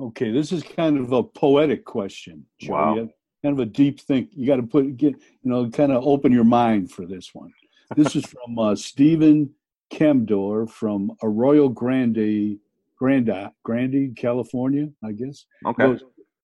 Okay, 0.00 0.30
this 0.30 0.52
is 0.52 0.62
kind 0.62 0.98
of 0.98 1.12
a 1.12 1.22
poetic 1.22 1.84
question. 1.84 2.44
Joe. 2.60 2.72
Wow. 2.72 3.08
Kind 3.42 3.58
of 3.58 3.60
a 3.60 3.66
deep 3.66 4.00
think. 4.00 4.30
You 4.32 4.46
got 4.46 4.56
to 4.56 4.62
put 4.62 4.96
get 4.96 5.14
you 5.14 5.50
know 5.50 5.68
kind 5.70 5.92
of 5.92 6.04
open 6.04 6.32
your 6.32 6.44
mind 6.44 6.90
for 6.90 7.06
this 7.06 7.30
one. 7.32 7.52
This 7.94 8.16
is 8.16 8.24
from 8.26 8.58
uh, 8.58 8.74
Stephen 8.74 9.50
Kemdor 9.92 10.68
from 10.68 11.12
Arroyo 11.22 11.68
Grande, 11.68 12.58
Grande, 12.98 13.50
Grande, 13.62 14.16
California, 14.16 14.88
I 15.04 15.12
guess. 15.12 15.44
Okay. 15.66 15.84
Goes, 15.84 16.02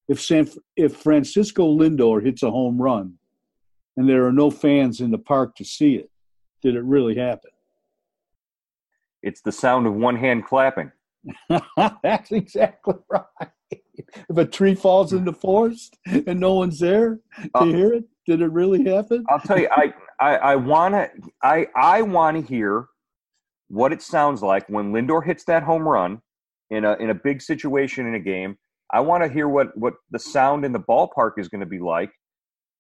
if 0.09 0.21
San 0.21 0.49
if 0.77 0.97
Francisco 0.97 1.77
Lindor 1.77 2.23
hits 2.23 2.43
a 2.43 2.51
home 2.51 2.81
run, 2.81 3.14
and 3.97 4.09
there 4.09 4.27
are 4.27 4.33
no 4.33 4.51
fans 4.51 5.01
in 5.01 5.11
the 5.11 5.19
park 5.19 5.57
to 5.57 5.64
see 5.64 5.95
it, 5.95 6.11
did 6.62 6.77
it 6.77 6.85
really 6.85 7.16
happen? 7.16 7.51
It's 9.23 9.40
the 9.42 9.53
sound 9.53 9.87
of 9.87 9.94
one 9.94 10.16
hand 10.16 10.46
clapping. 10.46 10.92
That's 12.03 12.33
exactly 12.33 12.94
right. 13.11 13.51
If 14.29 14.37
a 14.37 14.46
tree 14.46 14.75
falls 14.75 15.12
in 15.12 15.25
the 15.25 15.33
forest 15.33 15.99
and 16.07 16.40
no 16.40 16.55
one's 16.55 16.79
there 16.79 17.20
to 17.38 17.51
Uh, 17.55 17.64
hear 17.64 17.92
it, 17.92 18.05
did 18.27 18.40
it 18.40 18.51
really 18.51 18.83
happen? 18.85 19.25
I'll 19.29 19.40
tell 19.40 19.59
you, 19.59 19.68
I 19.70 19.92
I, 20.20 20.37
I 20.37 20.57
want 20.57 20.94
to 20.94 21.11
I 21.42 21.66
I 21.77 22.03
want 22.03 22.37
to 22.38 22.42
hear 22.42 22.87
what 23.68 23.92
it 23.92 24.03
sounds 24.03 24.42
like 24.42 24.66
when 24.68 24.92
Lindor 24.92 25.25
hits 25.25 25.44
that 25.44 25.62
home 25.62 25.87
run 25.87 26.23
in 26.70 26.85
a 26.85 26.94
in 26.94 27.11
a 27.11 27.14
big 27.14 27.42
situation 27.42 28.07
in 28.07 28.14
a 28.14 28.20
game. 28.20 28.57
I 28.92 29.01
want 29.01 29.23
to 29.23 29.29
hear 29.29 29.49
what 29.49 29.77
what 29.77 29.94
the 30.11 30.18
sound 30.18 30.64
in 30.64 30.73
the 30.73 30.81
ballpark 30.81 31.33
is 31.38 31.49
going 31.49 31.61
to 31.61 31.66
be 31.66 31.79
like 31.79 32.11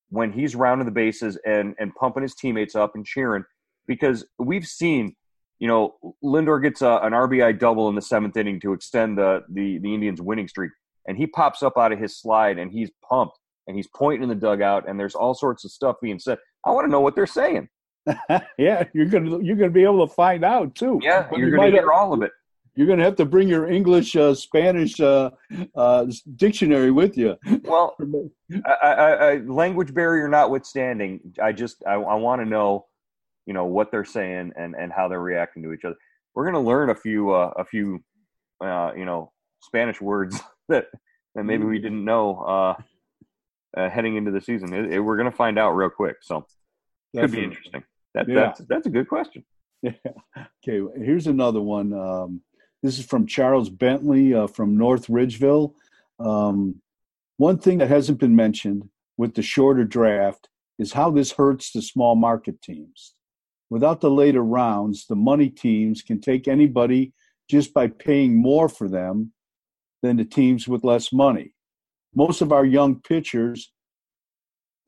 when 0.08 0.32
he's 0.32 0.56
rounding 0.56 0.86
the 0.86 0.92
bases 0.92 1.38
and 1.46 1.74
and 1.78 1.94
pumping 1.94 2.22
his 2.22 2.34
teammates 2.34 2.74
up 2.74 2.92
and 2.94 3.04
cheering 3.04 3.44
because 3.90 4.24
we've 4.38 4.66
seen 4.66 5.16
you 5.58 5.66
know 5.66 5.96
Lindor 6.22 6.62
gets 6.62 6.80
a, 6.80 7.00
an 7.02 7.12
RBI 7.12 7.58
double 7.58 7.88
in 7.88 7.96
the 7.96 8.02
seventh 8.02 8.36
inning 8.36 8.60
to 8.60 8.72
extend 8.72 9.18
the 9.18 9.42
the 9.52 9.78
the 9.78 9.92
Indians 9.92 10.22
winning 10.22 10.46
streak 10.46 10.70
and 11.08 11.18
he 11.18 11.26
pops 11.26 11.60
up 11.62 11.76
out 11.76 11.90
of 11.92 11.98
his 11.98 12.16
slide 12.16 12.56
and 12.58 12.70
he's 12.70 12.90
pumped 13.08 13.36
and 13.66 13.76
he's 13.76 13.88
pointing 13.94 14.22
in 14.22 14.28
the 14.28 14.34
dugout 14.46 14.88
and 14.88 14.98
there's 14.98 15.16
all 15.16 15.34
sorts 15.34 15.64
of 15.64 15.72
stuff 15.72 15.96
being 16.00 16.20
said. 16.20 16.38
I 16.64 16.70
want 16.70 16.86
to 16.86 16.90
know 16.90 17.00
what 17.00 17.14
they're 17.16 17.26
saying. 17.26 17.68
yeah, 18.58 18.84
you're 18.94 19.06
gonna 19.06 19.42
you're 19.42 19.56
gonna 19.56 19.70
be 19.70 19.82
able 19.82 20.06
to 20.06 20.14
find 20.14 20.44
out 20.44 20.74
too. 20.76 21.00
Yeah, 21.02 21.26
But 21.28 21.38
you're 21.40 21.48
you 21.48 21.56
going 21.56 21.66
to 21.72 21.76
might- 21.76 21.80
hear 21.82 21.92
all 21.92 22.12
of 22.12 22.22
it. 22.22 22.30
You're 22.76 22.86
gonna 22.86 23.02
have 23.04 23.16
to 23.16 23.24
bring 23.24 23.48
your 23.48 23.68
English, 23.68 24.14
uh, 24.14 24.32
Spanish 24.32 25.00
uh, 25.00 25.30
uh, 25.74 26.06
dictionary 26.36 26.92
with 26.92 27.18
you. 27.18 27.36
Well, 27.64 27.96
I, 28.64 28.72
I, 28.86 29.10
I, 29.10 29.36
language 29.38 29.92
barrier 29.92 30.28
notwithstanding, 30.28 31.20
I 31.42 31.50
just 31.52 31.82
I, 31.86 31.94
I 31.94 32.14
want 32.14 32.40
to 32.40 32.46
know, 32.46 32.86
you 33.50 33.54
know, 33.54 33.64
what 33.64 33.90
they're 33.90 34.04
saying 34.04 34.52
and, 34.56 34.76
and 34.76 34.92
how 34.92 35.08
they're 35.08 35.18
reacting 35.20 35.60
to 35.64 35.72
each 35.72 35.84
other. 35.84 35.96
We're 36.36 36.44
going 36.44 36.54
to 36.54 36.60
learn 36.70 36.90
a 36.90 36.94
few 36.94 37.32
uh, 37.32 37.52
a 37.56 37.64
few, 37.64 37.98
uh, 38.64 38.92
you 38.96 39.04
know, 39.04 39.32
Spanish 39.60 40.00
words 40.00 40.40
that 40.68 40.86
that 41.34 41.42
maybe 41.42 41.64
we 41.64 41.80
didn't 41.80 42.04
know 42.04 42.38
uh, 42.54 42.74
uh, 43.76 43.90
heading 43.90 44.14
into 44.14 44.30
the 44.30 44.40
season. 44.40 44.72
It, 44.72 44.92
it- 44.92 45.00
we're 45.00 45.16
going 45.16 45.28
to 45.28 45.36
find 45.36 45.58
out 45.58 45.72
real 45.72 45.90
quick, 45.90 46.18
so 46.22 46.46
could 47.16 47.32
be 47.32 47.42
interesting. 47.42 47.82
That, 48.14 48.28
Yeah. 48.28 48.34
That's 48.34 48.60
that's 48.68 48.86
a 48.86 48.90
good 48.90 49.08
question. 49.08 49.44
Okay, 50.62 50.80
here's 51.04 51.26
another 51.26 51.60
one. 51.60 51.92
Um, 51.92 52.42
this 52.84 53.00
is 53.00 53.04
from 53.06 53.26
Charles 53.26 53.68
Bentley 53.68 54.32
uh, 54.32 54.46
from 54.46 54.76
North 54.76 55.08
Ridgeville. 55.08 55.72
Um, 56.20 56.82
one 57.38 57.58
thing 57.58 57.78
that 57.78 57.88
hasn't 57.88 58.20
been 58.20 58.36
mentioned 58.36 58.88
with 59.16 59.34
the 59.34 59.42
shorter 59.42 59.84
draft 59.84 60.48
is 60.78 60.92
how 60.92 61.10
this 61.10 61.32
hurts 61.32 61.72
the 61.72 61.82
small 61.82 62.14
market 62.14 62.62
teams. 62.62 63.14
Without 63.70 64.00
the 64.00 64.10
later 64.10 64.42
rounds, 64.42 65.06
the 65.06 65.16
money 65.16 65.48
teams 65.48 66.02
can 66.02 66.20
take 66.20 66.48
anybody 66.48 67.12
just 67.48 67.72
by 67.72 67.86
paying 67.86 68.36
more 68.36 68.68
for 68.68 68.88
them 68.88 69.32
than 70.02 70.16
the 70.16 70.24
teams 70.24 70.66
with 70.66 70.84
less 70.84 71.12
money. 71.12 71.52
Most 72.14 72.42
of 72.42 72.52
our 72.52 72.64
young 72.64 73.00
pitchers 73.00 73.72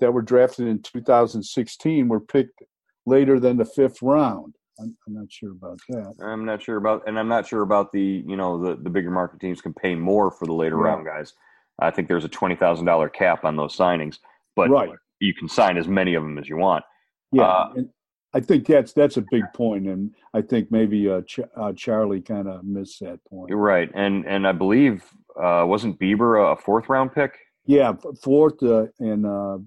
that 0.01 0.13
were 0.13 0.23
drafted 0.23 0.67
in 0.67 0.83
2016 0.83 2.09
were 2.09 2.21
picked 2.21 2.61
later 3.07 3.39
than 3.39 3.57
the 3.57 3.65
fifth 3.65 4.03
round. 4.03 4.57
I'm, 4.81 4.97
I'm 5.07 5.15
not 5.15 5.31
sure 5.31 5.53
about 5.53 5.79
that. 5.91 6.15
I'm 6.21 6.45
not 6.45 6.63
sure 6.63 6.77
about, 6.77 7.03
and 7.07 7.19
I'm 7.19 7.29
not 7.29 7.47
sure 7.47 7.63
about 7.63 7.93
the 7.93 8.25
you 8.27 8.37
know 8.37 8.61
the 8.61 8.75
the 8.83 8.91
bigger 8.91 9.11
market 9.11 9.39
teams 9.39 9.61
can 9.61 9.75
pay 9.75 9.95
more 9.95 10.31
for 10.31 10.47
the 10.47 10.55
later 10.55 10.77
Yeah. 10.77 10.85
round 10.85 11.07
guys. 11.07 11.35
I 11.79 11.91
think 11.91 12.09
there's 12.09 12.25
a 12.25 12.29
twenty 12.29 12.57
thousand 12.57 12.87
dollar 12.87 13.09
cap 13.09 13.45
on 13.45 13.55
those 13.55 13.77
signings, 13.77 14.19
but 14.57 14.71
right. 14.71 14.91
you 15.21 15.35
can 15.35 15.49
sign 15.49 15.77
as 15.77 15.87
many 15.87 16.15
of 16.15 16.23
them 16.23 16.39
as 16.39 16.49
you 16.49 16.57
want. 16.57 16.85
Yeah. 17.33 17.43
Uh, 17.45 17.73
and 17.77 17.91
I 18.35 18.41
think 18.41 18.67
that's 18.67 18.93
that's 18.93 19.17
a 19.19 19.25
big 19.31 19.45
point, 19.55 19.87
and 19.87 20.15
I 20.33 20.41
think 20.43 20.71
maybe 20.71 21.09
uh, 21.09 21.21
Ch- 21.23 21.41
uh, 21.57 21.73
Charlie 21.75 22.21
kind 22.23 22.49
of 22.49 22.65
missed 22.65 23.01
that 23.01 23.23
point. 23.29 23.51
You're 23.51 23.59
right, 23.59 23.91
and 23.95 24.27
and 24.27 24.47
I 24.47 24.53
believe 24.53 25.05
uh, 25.37 25.65
wasn't 25.67 25.99
Bieber 25.99 26.53
a 26.53 26.57
fourth 26.57 26.89
round 26.89 27.13
pick? 27.13 27.39
Yeah, 27.67 27.93
fourth, 28.23 28.63
uh, 28.63 28.87
and 28.99 29.27
uh, 29.27 29.59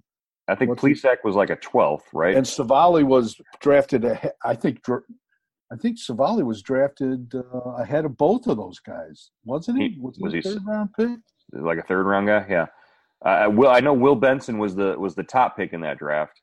I 0.47 0.55
think 0.55 0.77
Plesac 0.79 1.17
was 1.23 1.35
like 1.35 1.49
a 1.51 1.55
twelfth, 1.57 2.07
right? 2.13 2.35
and 2.35 2.45
Civale 2.45 3.03
was 3.05 3.39
drafted. 3.61 4.03
Ahead, 4.05 4.33
I 4.43 4.55
think. 4.55 4.81
I 5.71 5.75
think 5.77 5.97
Civale 5.97 6.43
was 6.43 6.61
drafted 6.61 7.33
uh, 7.35 7.69
ahead 7.71 8.05
of 8.05 8.15
both 8.17 8.45
of 8.47 8.57
those 8.57 8.79
guys, 8.79 9.31
wasn't 9.45 9.79
he? 9.79 9.89
He- 9.89 9.99
Was, 9.99 10.17
was 10.19 10.33
he 10.33 10.41
third 10.41 10.61
round 10.65 10.89
pick? 10.97 11.19
like 11.53 11.77
a 11.77 11.83
third 11.83 12.05
round 12.05 12.27
guy. 12.27 12.45
Yeah, 12.49 12.65
uh, 13.23 13.29
I 13.29 13.47
will. 13.47 13.69
I 13.69 13.79
know 13.79 13.93
Will 13.93 14.15
Benson 14.15 14.57
was 14.57 14.75
the 14.75 14.95
was 14.99 15.13
the 15.13 15.23
top 15.23 15.55
pick 15.55 15.73
in 15.73 15.81
that 15.81 15.99
draft, 15.99 16.41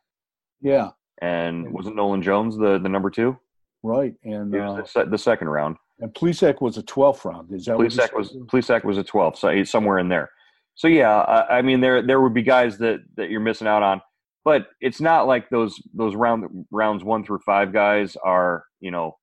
Yeah, 0.61 0.91
and 1.23 1.73
wasn't 1.73 1.97
Nolan 1.97 2.23
Jones 2.23 2.57
the 2.57 2.79
the 2.79 2.89
number 2.89 3.11
two? 3.11 3.39
right. 3.83 4.15
And 4.25 4.55
uh, 4.55 4.83
the, 4.95 5.07
the 5.07 5.19
second 5.19 5.49
round. 5.49 5.77
and 6.01 6.13
Plesac 6.15 6.61
was 6.61 6.77
a 6.77 6.83
twelfth 6.83 7.25
round. 7.25 7.53
Is 7.53 7.65
that 7.67 7.77
Plesac 7.77 8.13
was 8.13 8.37
Plesac 8.53 8.85
was 8.85 8.99
a 8.99 9.05
12, 9.05 9.39
so 9.39 9.49
he's 9.51 9.71
somewhere 9.71 9.99
in 9.99 10.09
there. 10.09 10.31
So 10.75 10.89
yeah, 10.89 11.21
I, 11.21 11.59
I 11.59 11.63
mean 11.63 11.81
there 11.81 12.05
there 12.05 12.21
would 12.21 12.35
be 12.35 12.43
guys 12.43 12.79
that 12.79 13.01
that 13.17 13.31
you're 13.31 13.41
missing 13.41 13.67
out 13.67 13.83
on, 13.83 14.01
but 14.45 14.69
it's 14.81 15.01
not 15.01 15.27
like 15.27 15.49
those 15.51 15.81
those 15.95 16.15
round 16.15 16.67
rounds 16.71 17.05
one 17.05 17.25
through 17.25 17.41
five 17.47 17.73
guys 17.73 18.17
are 18.25 18.65
you 18.81 18.91
know 18.91 19.17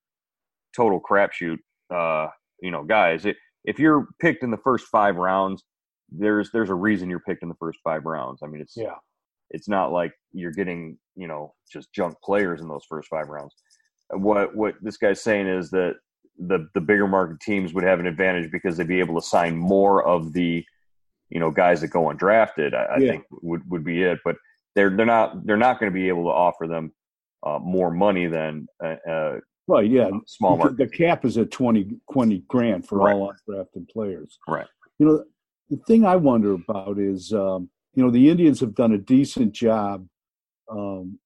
total 0.76 1.02
crapshoot 1.02 1.58
uh, 1.94 2.28
you 2.62 2.72
know 2.72 2.84
guys. 2.84 3.26
It, 3.26 3.36
if 3.66 3.78
you're 3.78 4.08
picked 4.22 4.44
in 4.44 4.52
the 4.52 4.58
first 4.58 4.88
five 4.88 5.16
rounds, 5.18 5.64
there's 6.10 6.50
there's 6.52 6.70
a 6.70 6.76
reason 6.76 7.10
you're 7.10 7.20
picked 7.20 7.44
in 7.44 7.50
the 7.50 7.56
first 7.60 7.80
five 7.84 8.06
rounds. 8.06 8.40
I 8.44 8.48
mean 8.48 8.62
it's 8.62 8.78
Yeah. 8.78 8.96
It's 9.52 9.68
not 9.68 9.92
like 9.92 10.14
you're 10.32 10.52
getting 10.52 10.98
you 11.16 11.28
know 11.28 11.54
just 11.72 11.92
junk 11.94 12.16
players 12.24 12.62
in 12.62 12.68
those 12.68 12.86
first 12.88 13.10
five 13.10 13.28
rounds. 13.28 13.54
What 14.12 14.56
what 14.56 14.76
this 14.82 14.98
guy's 14.98 15.22
saying 15.22 15.48
is 15.48 15.70
that 15.72 15.96
the 16.38 16.68
the 16.74 16.82
bigger 16.82 17.08
market 17.08 17.40
teams 17.42 17.74
would 17.74 17.84
have 17.84 18.00
an 18.00 18.08
advantage 18.08 18.52
because 18.52 18.78
they'd 18.78 18.88
be 18.88 19.00
able 19.00 19.20
to 19.20 19.26
sign 19.28 19.56
more 19.56 20.06
of 20.06 20.34
the 20.34 20.64
you 21.30 21.40
know 21.40 21.52
guys 21.52 21.82
that 21.82 21.90
go 21.90 22.04
undrafted. 22.04 22.74
I, 22.74 22.86
I 22.86 22.98
Yeah. 23.00 23.12
think 23.12 23.26
would 23.42 23.70
would 23.70 23.84
be 23.84 24.04
it, 24.04 24.20
but 24.24 24.36
they're 24.76 24.96
they're 24.96 25.06
not 25.06 25.46
they're 25.46 25.58
not 25.58 25.80
going 25.80 25.92
to 25.92 25.94
be 25.94 26.08
able 26.08 26.24
to 26.24 26.30
offer 26.32 26.68
them 26.68 26.94
uh, 27.46 27.60
more 27.60 27.92
money 27.92 28.28
than 28.28 28.68
uh, 28.84 28.96
uh, 29.10 29.40
Right. 29.68 29.90
Yeah. 29.90 30.10
small 30.26 30.58
market. 30.58 30.78
The 30.78 30.88
cap 30.88 31.26
is 31.26 31.38
at 31.38 31.52
20, 31.52 32.00
20 32.12 32.40
grand 32.48 32.88
for 32.88 32.98
Right. 32.98 33.14
all 33.14 33.32
undrafted 33.48 33.88
players. 33.90 34.40
Right. 34.48 34.66
You 34.98 35.06
know, 35.06 35.24
the 35.70 35.78
thing 35.86 36.06
I 36.06 36.16
wonder 36.16 36.54
about 36.54 36.98
is, 36.98 37.32
um, 37.34 37.70
you 37.93 38.04
know, 38.04 38.12
the 38.12 38.30
Indians 38.30 38.60
have 38.60 38.75
done 38.75 38.93
a 38.93 38.97
decent 38.97 39.54
job 39.54 40.08
um, 40.69 41.19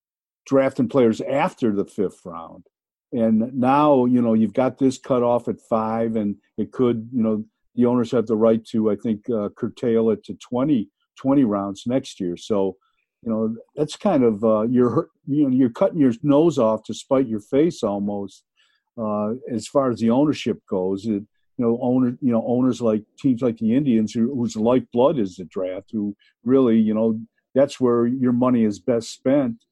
drafting 0.45 0.87
players 0.87 1.21
after 1.21 1.73
the 1.73 1.85
fifth 1.85 2.21
round. 2.25 2.65
And 3.11 3.53
now, 3.53 4.05
you 4.05 4.21
know, 4.21 4.33
you've 4.33 4.53
got 4.53 4.77
this 4.77 4.97
cut 4.97 5.21
off 5.21 5.47
at 5.47 5.61
five, 5.61 6.15
and 6.15 6.35
it 6.57 6.71
could, 6.71 7.09
you 7.13 7.21
know, 7.21 7.45
the 7.75 7.85
owners 7.85 8.11
have 8.11 8.27
the 8.27 8.35
right 8.35 8.63
to, 8.67 8.91
I 8.91 8.95
think, 8.95 9.29
uh, 9.29 9.49
curtail 9.55 10.09
it 10.09 10.23
to 10.25 10.35
20, 10.35 10.89
20 11.17 11.43
rounds 11.43 11.83
next 11.85 12.19
year. 12.19 12.35
So, 12.37 12.77
you 13.23 13.31
know, 13.31 13.55
that's 13.75 13.95
kind 13.95 14.23
of 14.23 14.43
uh, 14.43 14.63
you're 14.63 15.09
you 15.27 15.43
know 15.43 15.55
you're 15.55 15.69
cutting 15.69 15.99
your 15.99 16.11
nose 16.23 16.59
off 16.59 16.83
to 16.83 16.93
spite 16.93 17.27
your 17.27 17.39
face 17.39 17.81
almost. 17.81 18.43
Uh, 18.97 19.33
as 19.49 19.65
far 19.65 19.89
as 19.89 19.99
the 19.99 20.09
ownership 20.09 20.59
goes, 20.69 21.05
it, 21.05 21.23
you 21.57 21.65
know, 21.65 21.79
owner, 21.81 22.17
you 22.21 22.31
know, 22.31 22.43
owners 22.45 22.81
like 22.81 23.03
teams 23.19 23.41
like 23.41 23.57
the 23.57 23.75
Indians, 23.75 24.13
who, 24.13 24.33
whose 24.33 24.55
lifeblood 24.55 25.19
is 25.19 25.35
the 25.35 25.45
draft, 25.45 25.89
who 25.91 26.15
really, 26.43 26.77
you 26.77 26.93
know, 26.93 27.19
that's 27.53 27.79
where 27.79 28.07
your 28.07 28.33
money 28.33 28.63
is 28.63 28.79
best 28.79 29.11
spent, 29.11 29.63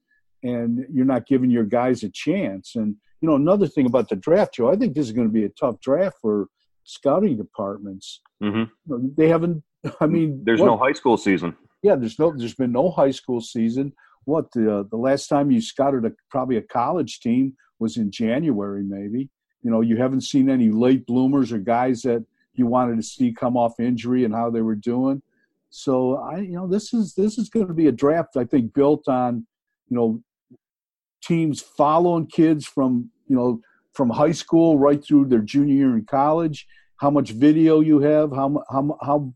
and 0.43 0.85
you're 0.93 1.05
not 1.05 1.25
giving 1.25 1.49
your 1.49 1.63
guys 1.63 2.03
a 2.03 2.09
chance. 2.09 2.75
And 2.75 2.95
you 3.21 3.29
know, 3.29 3.35
another 3.35 3.67
thing 3.67 3.85
about 3.85 4.09
the 4.09 4.15
draft, 4.15 4.55
Joe, 4.55 4.71
I 4.71 4.75
think 4.75 4.93
this 4.93 5.07
is 5.07 5.11
going 5.13 5.27
to 5.27 5.33
be 5.33 5.45
a 5.45 5.49
tough 5.49 5.79
draft 5.79 6.17
for 6.21 6.47
scouting 6.83 7.37
departments. 7.37 8.21
Mm-hmm. 8.43 9.07
They 9.17 9.27
haven't. 9.29 9.63
I 9.99 10.05
mean, 10.05 10.41
there's 10.43 10.59
what, 10.59 10.67
no 10.67 10.77
high 10.77 10.93
school 10.93 11.17
season. 11.17 11.55
Yeah, 11.81 11.95
there's 11.95 12.19
no. 12.19 12.33
There's 12.35 12.55
been 12.55 12.71
no 12.71 12.91
high 12.91 13.11
school 13.11 13.41
season. 13.41 13.93
What 14.25 14.51
the 14.51 14.87
the 14.89 14.97
last 14.97 15.27
time 15.27 15.49
you 15.49 15.61
scouted 15.61 16.05
a 16.05 16.11
probably 16.29 16.57
a 16.57 16.61
college 16.61 17.19
team 17.19 17.55
was 17.79 17.97
in 17.97 18.11
January, 18.11 18.83
maybe. 18.83 19.29
You 19.63 19.71
know, 19.71 19.81
you 19.81 19.97
haven't 19.97 20.21
seen 20.21 20.49
any 20.49 20.69
late 20.69 21.05
bloomers 21.05 21.51
or 21.51 21.59
guys 21.59 22.01
that 22.01 22.25
you 22.53 22.65
wanted 22.65 22.97
to 22.97 23.03
see 23.03 23.33
come 23.33 23.55
off 23.55 23.79
injury 23.79 24.25
and 24.25 24.33
how 24.33 24.49
they 24.49 24.61
were 24.61 24.75
doing. 24.75 25.21
So 25.69 26.17
I, 26.17 26.39
you 26.39 26.53
know, 26.53 26.67
this 26.67 26.93
is 26.93 27.13
this 27.15 27.37
is 27.37 27.49
going 27.49 27.67
to 27.67 27.73
be 27.73 27.87
a 27.87 27.91
draft 27.91 28.35
I 28.37 28.43
think 28.43 28.73
built 28.73 29.07
on, 29.07 29.45
you 29.89 29.95
know, 29.95 30.21
teams 31.23 31.61
following 31.61 32.27
kids 32.27 32.65
from 32.65 33.09
you 33.27 33.35
know 33.35 33.61
from 33.93 34.09
high 34.09 34.31
school 34.31 34.77
right 34.77 35.03
through 35.03 35.25
their 35.25 35.39
junior 35.39 35.75
year 35.75 35.97
in 35.97 36.05
college. 36.05 36.67
How 36.97 37.09
much 37.09 37.31
video 37.31 37.79
you 37.79 37.99
have, 37.99 38.31
how 38.31 38.63
how 38.69 38.97
how 39.01 39.33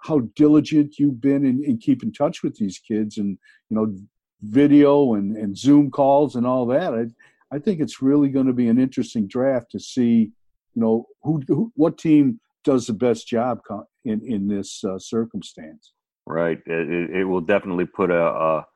how 0.00 0.20
diligent 0.36 0.98
you've 0.98 1.20
been 1.20 1.44
in, 1.44 1.62
in 1.64 1.78
keep 1.78 2.02
in 2.02 2.12
touch 2.12 2.42
with 2.42 2.56
these 2.56 2.78
kids, 2.78 3.18
and 3.18 3.38
you 3.68 3.76
know, 3.76 3.94
video 4.42 5.14
and 5.14 5.36
and 5.36 5.58
Zoom 5.58 5.90
calls 5.90 6.36
and 6.36 6.46
all 6.46 6.66
that. 6.66 7.12
I 7.52 7.58
think 7.58 7.80
it's 7.80 8.02
really 8.02 8.28
going 8.28 8.46
to 8.46 8.52
be 8.52 8.68
an 8.68 8.78
interesting 8.78 9.26
draft 9.26 9.70
to 9.72 9.80
see, 9.80 10.30
you 10.74 10.82
know, 10.82 11.06
who, 11.22 11.42
who 11.48 11.72
what 11.74 11.98
team 11.98 12.40
does 12.64 12.86
the 12.86 12.92
best 12.92 13.26
job 13.26 13.60
in 14.04 14.20
in 14.26 14.48
this 14.48 14.82
uh, 14.84 14.98
circumstance. 14.98 15.92
Right. 16.26 16.58
It, 16.66 17.10
it, 17.10 17.24
will 17.24 17.40
definitely 17.40 17.86
put 17.86 18.10
a, 18.10 18.22
a 18.22 18.66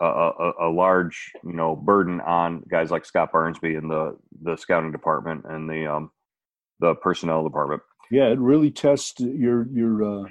a, 0.00 0.52
a, 0.62 0.68
large 0.68 1.30
you 1.44 1.52
know 1.52 1.76
burden 1.76 2.20
on 2.22 2.64
guys 2.70 2.90
like 2.90 3.04
Scott 3.04 3.32
Barnsby 3.32 3.76
and 3.76 3.90
the 3.90 4.16
the 4.42 4.56
scouting 4.56 4.92
department 4.92 5.44
and 5.48 5.68
the 5.68 5.86
um 5.86 6.10
the 6.80 6.94
personnel 6.94 7.44
department. 7.44 7.82
Yeah, 8.10 8.28
it 8.28 8.38
really 8.38 8.70
tests 8.70 9.20
your 9.20 9.68
your 9.72 10.02
uh, 10.02 10.28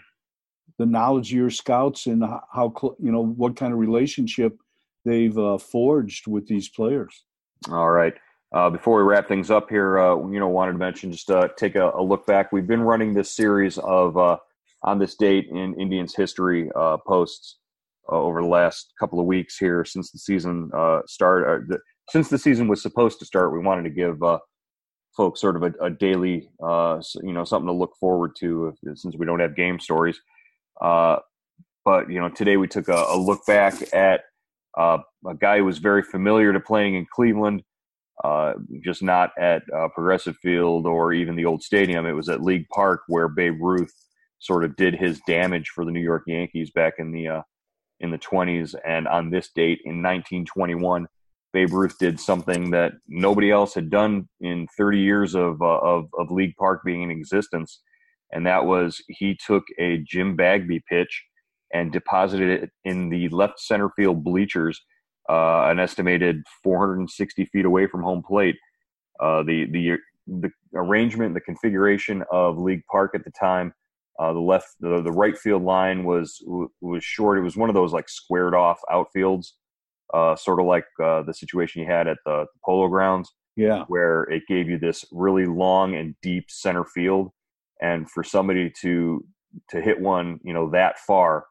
the 0.77 0.85
knowledge 0.85 1.31
of 1.31 1.37
your 1.37 1.49
scouts 1.49 2.07
and 2.07 2.23
how 2.23 2.73
you 2.99 3.11
know 3.11 3.23
what 3.23 3.55
kind 3.55 3.71
of 3.71 3.79
relationship 3.79 4.57
they've 5.05 5.37
uh, 5.37 5.57
forged 5.57 6.27
with 6.27 6.47
these 6.47 6.67
players. 6.67 7.23
All 7.67 7.91
right. 7.91 8.13
Uh, 8.51 8.69
before 8.69 8.97
we 8.97 9.03
wrap 9.03 9.27
things 9.27 9.51
up 9.51 9.69
here, 9.69 9.99
uh, 9.99 10.15
you 10.29 10.39
know, 10.39 10.47
wanted 10.47 10.71
to 10.71 10.77
mention 10.77 11.11
just 11.11 11.29
uh, 11.29 11.49
take 11.57 11.75
a, 11.75 11.91
a, 11.91 12.01
look 12.01 12.25
back. 12.25 12.51
We've 12.51 12.65
been 12.65 12.81
running 12.81 13.13
this 13.13 13.35
series 13.35 13.77
of 13.77 14.17
uh, 14.17 14.37
on 14.83 14.97
this 14.97 15.15
date 15.15 15.47
in 15.51 15.79
Indians 15.79 16.15
history 16.15 16.71
uh, 16.75 16.97
posts 17.05 17.57
uh, 18.11 18.15
over 18.15 18.41
the 18.41 18.47
last 18.47 18.93
couple 18.99 19.19
of 19.19 19.27
weeks 19.27 19.57
here 19.57 19.85
since 19.85 20.09
the 20.11 20.17
season 20.17 20.71
started. 21.05 21.67
The, 21.67 21.79
since 22.09 22.29
the 22.29 22.39
season 22.39 22.67
was 22.67 22.81
supposed 22.81 23.19
to 23.19 23.25
start, 23.25 23.53
we 23.53 23.59
wanted 23.59 23.83
to 23.83 23.91
give 23.91 24.19
folks 25.15 25.41
sort 25.41 25.55
of 25.55 25.63
a, 25.63 25.73
a 25.85 25.89
daily, 25.91 26.49
you 26.61 27.33
know, 27.33 27.43
something 27.43 27.67
to 27.67 27.73
look 27.73 27.95
forward 27.99 28.35
to 28.39 28.73
since 28.95 29.15
we 29.15 29.27
don't 29.27 29.41
have 29.41 29.55
game 29.55 29.79
stories. 29.79 30.19
but 30.81 31.21
you 32.09 32.19
know, 32.19 32.29
today 32.29 32.57
we 32.57 32.67
took 32.67 32.87
a, 32.87 33.05
a 33.09 33.17
look 33.17 33.45
back 33.45 33.75
at 33.93 34.21
uh, 34.21 34.23
a 34.77 34.99
guy 35.39 35.57
who 35.57 35.65
was 35.65 35.79
very 35.79 36.03
familiar 36.03 36.53
to 36.53 36.59
playing 36.59 36.95
in 36.95 37.05
Cleveland, 37.11 37.63
uh, 38.23 38.53
just 38.83 39.01
not 39.01 39.31
at 39.39 39.63
uh, 39.75 39.87
Progressive 39.89 40.35
Field 40.37 40.85
or 40.85 41.13
even 41.13 41.35
the 41.35 41.45
old 41.45 41.63
stadium. 41.63 42.05
It 42.05 42.13
was 42.13 42.29
at 42.29 42.43
League 42.43 42.67
Park 42.69 43.01
where 43.07 43.27
Babe 43.27 43.57
Ruth 43.61 43.93
sort 44.39 44.63
of 44.63 44.75
did 44.75 44.95
his 44.95 45.19
damage 45.27 45.69
for 45.69 45.85
the 45.85 45.91
New 45.91 46.01
York 46.01 46.23
Yankees 46.27 46.71
back 46.71 46.95
in 46.97 47.11
the 47.11 47.27
uh, 47.27 47.41
in 47.99 48.11
the 48.11 48.17
20s. 48.17 48.75
And 48.85 49.07
on 49.07 49.29
this 49.29 49.49
date 49.53 49.79
in 49.83 50.01
1921, 50.01 51.07
Babe 51.51 51.73
Ruth 51.73 51.97
did 51.99 52.19
something 52.19 52.71
that 52.71 52.93
nobody 53.07 53.51
else 53.51 53.73
had 53.73 53.89
done 53.89 54.29
in 54.39 54.67
30 54.77 54.99
years 54.99 55.35
of, 55.35 55.61
uh, 55.61 55.79
of, 55.79 56.07
of 56.17 56.31
League 56.31 56.55
Park 56.57 56.81
being 56.85 57.01
in 57.01 57.11
existence, 57.11 57.81
and 58.31 58.45
that 58.45 58.65
was 58.65 59.01
he 59.07 59.37
took 59.45 59.63
a 59.79 59.97
Jim 59.97 60.35
Bagby 60.35 60.83
pitch 60.87 61.23
and 61.73 61.91
deposited 61.91 62.63
it 62.63 62.69
in 62.83 63.09
the 63.09 63.29
left 63.29 63.59
center 63.59 63.89
field 63.95 64.23
bleachers, 64.23 64.81
uh, 65.29 65.67
an 65.69 65.79
estimated 65.79 66.43
460 66.63 67.45
feet 67.45 67.65
away 67.65 67.87
from 67.87 68.03
home 68.03 68.23
plate. 68.23 68.55
Uh, 69.19 69.43
the 69.43 69.65
the 69.71 69.97
the 70.27 70.49
arrangement, 70.75 71.33
the 71.33 71.41
configuration 71.41 72.23
of 72.31 72.57
League 72.57 72.83
Park 72.91 73.11
at 73.15 73.23
the 73.23 73.31
time, 73.31 73.73
uh, 74.19 74.33
the 74.33 74.39
left, 74.39 74.67
the, 74.79 75.01
the 75.01 75.11
right 75.11 75.37
field 75.37 75.63
line 75.63 76.03
was 76.03 76.43
was 76.81 77.03
short. 77.03 77.37
It 77.37 77.41
was 77.41 77.55
one 77.55 77.69
of 77.69 77.75
those 77.75 77.93
like 77.93 78.09
squared 78.09 78.53
off 78.53 78.79
outfields, 78.91 79.47
uh, 80.13 80.35
sort 80.35 80.59
of 80.59 80.65
like 80.65 80.85
uh, 81.01 81.23
the 81.23 81.33
situation 81.33 81.81
you 81.81 81.87
had 81.87 82.07
at 82.07 82.17
the, 82.25 82.41
the 82.41 82.59
Polo 82.65 82.89
Grounds. 82.89 83.31
Yeah, 83.55 83.85
where 83.87 84.23
it 84.23 84.43
gave 84.47 84.69
you 84.69 84.77
this 84.77 85.05
really 85.11 85.45
long 85.45 85.95
and 85.95 86.15
deep 86.21 86.45
center 86.49 86.85
field, 86.85 87.29
and 87.81 88.09
for 88.09 88.23
somebody 88.23 88.71
to 88.81 89.23
to 89.69 89.81
hit 89.81 89.99
one, 89.99 90.39
you 90.43 90.53
know, 90.53 90.69
that 90.71 90.99
far 90.99 91.45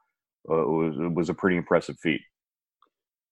uh, 0.50 0.54
was 0.54 0.94
was 1.14 1.28
a 1.28 1.34
pretty 1.34 1.56
impressive 1.56 1.98
feat. 2.00 2.20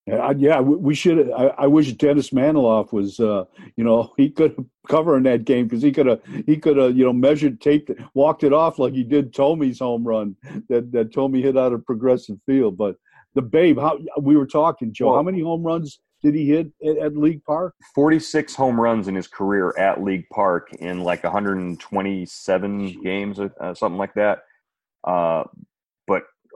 Yeah, 0.07 0.33
yeah, 0.37 0.61
we 0.61 0.95
should. 0.95 1.33
I, 1.33 1.47
I, 1.59 1.67
wish 1.67 1.93
Dennis 1.95 2.31
Manoloff 2.31 2.93
was. 2.93 3.19
Uh, 3.19 3.45
you 3.75 3.83
know, 3.83 4.13
he 4.17 4.31
could 4.31 4.55
have 4.57 4.67
covered 4.89 5.17
in 5.17 5.23
that 5.25 5.45
game 5.45 5.67
because 5.67 5.83
he 5.83 5.91
could 5.91 6.07
have. 6.07 6.21
He 6.47 6.57
could 6.59 6.77
have. 6.77 6.97
You 6.97 7.05
know, 7.05 7.13
measured, 7.13 7.61
taped, 7.61 7.91
walked 8.15 8.45
it 8.45 8.53
off 8.53 8.79
like 8.79 8.93
he 8.93 9.03
did 9.03 9.33
Thome's 9.33 9.81
home 9.81 10.07
run 10.07 10.37
that 10.69 10.93
that 10.93 11.13
Thome 11.13 11.43
hit 11.43 11.59
out 11.59 11.73
of 11.73 11.85
progressive 11.85 12.39
field. 12.47 12.77
But 12.77 12.97
the 13.35 13.43
Babe, 13.43 13.81
how 13.81 13.99
we 14.21 14.37
were 14.37 14.47
talking, 14.47 14.93
Joe. 14.93 15.07
Well, 15.07 15.17
how 15.17 15.23
many 15.23 15.41
home 15.41 15.65
runs 15.65 15.99
did 16.23 16.37
he 16.37 16.47
hit 16.47 16.69
at, 16.87 16.99
at, 16.99 17.17
League 17.17 17.43
Park? 17.43 17.75
Forty-six 17.93 18.55
home 18.55 18.81
runs 18.81 19.09
in 19.09 19.17
his 19.17 19.27
career 19.27 19.75
at 19.77 20.05
League 20.05 20.29
Park 20.33 20.73
in 20.75 21.01
like 21.01 21.25
127 21.25 23.03
games, 23.03 23.41
uh, 23.41 23.75
something 23.75 23.99
like 23.99 24.15
that. 24.15 24.43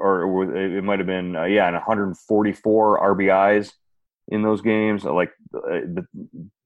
Uh, 0.00 0.04
or 0.04 0.56
it 0.56 0.82
might 0.82 0.98
have 0.98 1.06
been 1.06 1.36
uh, 1.36 1.44
yeah, 1.44 1.66
and 1.66 1.74
144 1.74 3.16
RBIs 3.16 3.72
in 4.28 4.42
those 4.42 4.60
games. 4.60 5.04
Like 5.04 5.32
uh, 5.54 5.80
the, 5.86 6.06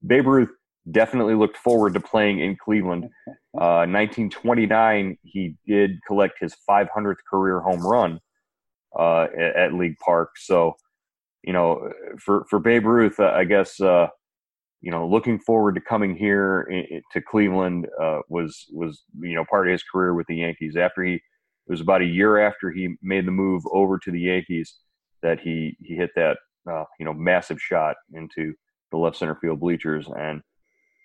Babe 0.05 0.27
Ruth 0.27 0.49
definitely 0.89 1.35
looked 1.35 1.57
forward 1.57 1.93
to 1.95 1.99
playing 1.99 2.39
in 2.39 2.55
Cleveland. 2.55 3.09
Uh, 3.55 3.87
1929, 3.87 5.17
he 5.23 5.55
did 5.65 5.97
collect 6.05 6.33
his 6.41 6.57
500th 6.69 7.15
career 7.31 7.61
home 7.61 7.87
run 7.87 8.19
uh, 8.99 9.27
at, 9.33 9.55
at, 9.55 9.73
League 9.73 9.95
Park. 10.03 10.31
So, 10.35 10.75
you 11.41 11.53
know, 11.53 11.89
for 12.19 12.45
for 12.49 12.59
Babe 12.59 12.85
Ruth, 12.85 13.17
uh, 13.17 13.31
I 13.33 13.45
guess 13.45 13.79
uh, 13.79 14.07
you 14.81 14.91
know, 14.91 15.07
looking 15.07 15.39
forward 15.39 15.75
to 15.75 15.81
coming 15.81 16.15
here 16.15 16.67
in, 16.69 17.01
to 17.13 17.21
Cleveland 17.21 17.87
uh, 17.99 18.19
was 18.29 18.65
was 18.71 19.03
you 19.21 19.33
know 19.35 19.45
part 19.49 19.67
of 19.67 19.71
his 19.71 19.83
career 19.83 20.13
with 20.13 20.27
the 20.27 20.35
Yankees. 20.35 20.75
After 20.75 21.01
he 21.03 21.21
it 21.67 21.71
was 21.71 21.81
about 21.81 22.01
a 22.01 22.05
year 22.05 22.37
after 22.37 22.71
he 22.71 22.95
made 23.01 23.25
the 23.25 23.31
move 23.31 23.63
over 23.71 23.97
to 23.99 24.11
the 24.11 24.19
Yankees 24.19 24.75
that 25.23 25.39
he 25.39 25.75
he 25.81 25.95
hit 25.95 26.11
that 26.15 26.37
uh, 26.69 26.83
you 26.99 27.05
know 27.05 27.13
massive 27.13 27.61
shot 27.61 27.95
into 28.13 28.53
the 28.91 28.97
left 28.97 29.17
center 29.17 29.35
field 29.35 29.59
bleachers, 29.59 30.07
and 30.17 30.41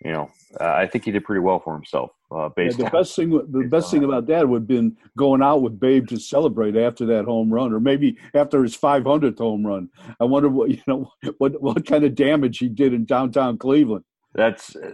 you 0.05 0.13
know 0.13 0.31
uh, 0.61 0.73
I 0.73 0.87
think 0.87 1.05
he 1.05 1.11
did 1.11 1.25
pretty 1.25 1.41
well 1.41 1.61
for 1.61 1.75
himself. 1.75 2.11
Uh, 2.31 2.49
based 2.55 2.79
yeah, 2.79 2.85
the 2.85 2.91
best 2.91 3.17
thing 3.17 3.31
the 3.31 3.69
best 3.69 3.91
thing 3.91 4.05
about 4.05 4.27
that 4.27 4.49
would 4.49 4.63
have 4.63 4.69
been 4.69 4.97
going 5.17 5.43
out 5.43 5.63
with 5.63 5.81
Babe 5.81 6.07
to 6.09 6.19
celebrate 6.19 6.77
after 6.77 7.07
that 7.07 7.25
home 7.25 7.53
run, 7.53 7.73
or 7.73 7.81
maybe 7.81 8.17
after 8.35 8.63
his 8.63 8.77
500th 8.77 9.39
home 9.39 9.67
run. 9.67 9.89
I 10.21 10.25
wonder 10.25 10.49
what 10.49 10.71
you 10.71 10.83
know 10.87 11.11
what 11.39 11.61
what 11.61 11.87
kind 11.87 12.05
of 12.05 12.15
damage 12.15 12.59
he 12.59 12.69
did 12.69 12.93
in 12.93 13.07
downtown 13.07 13.59
Cleveland. 13.59 14.05
That's 14.35 14.77
uh, 14.77 14.93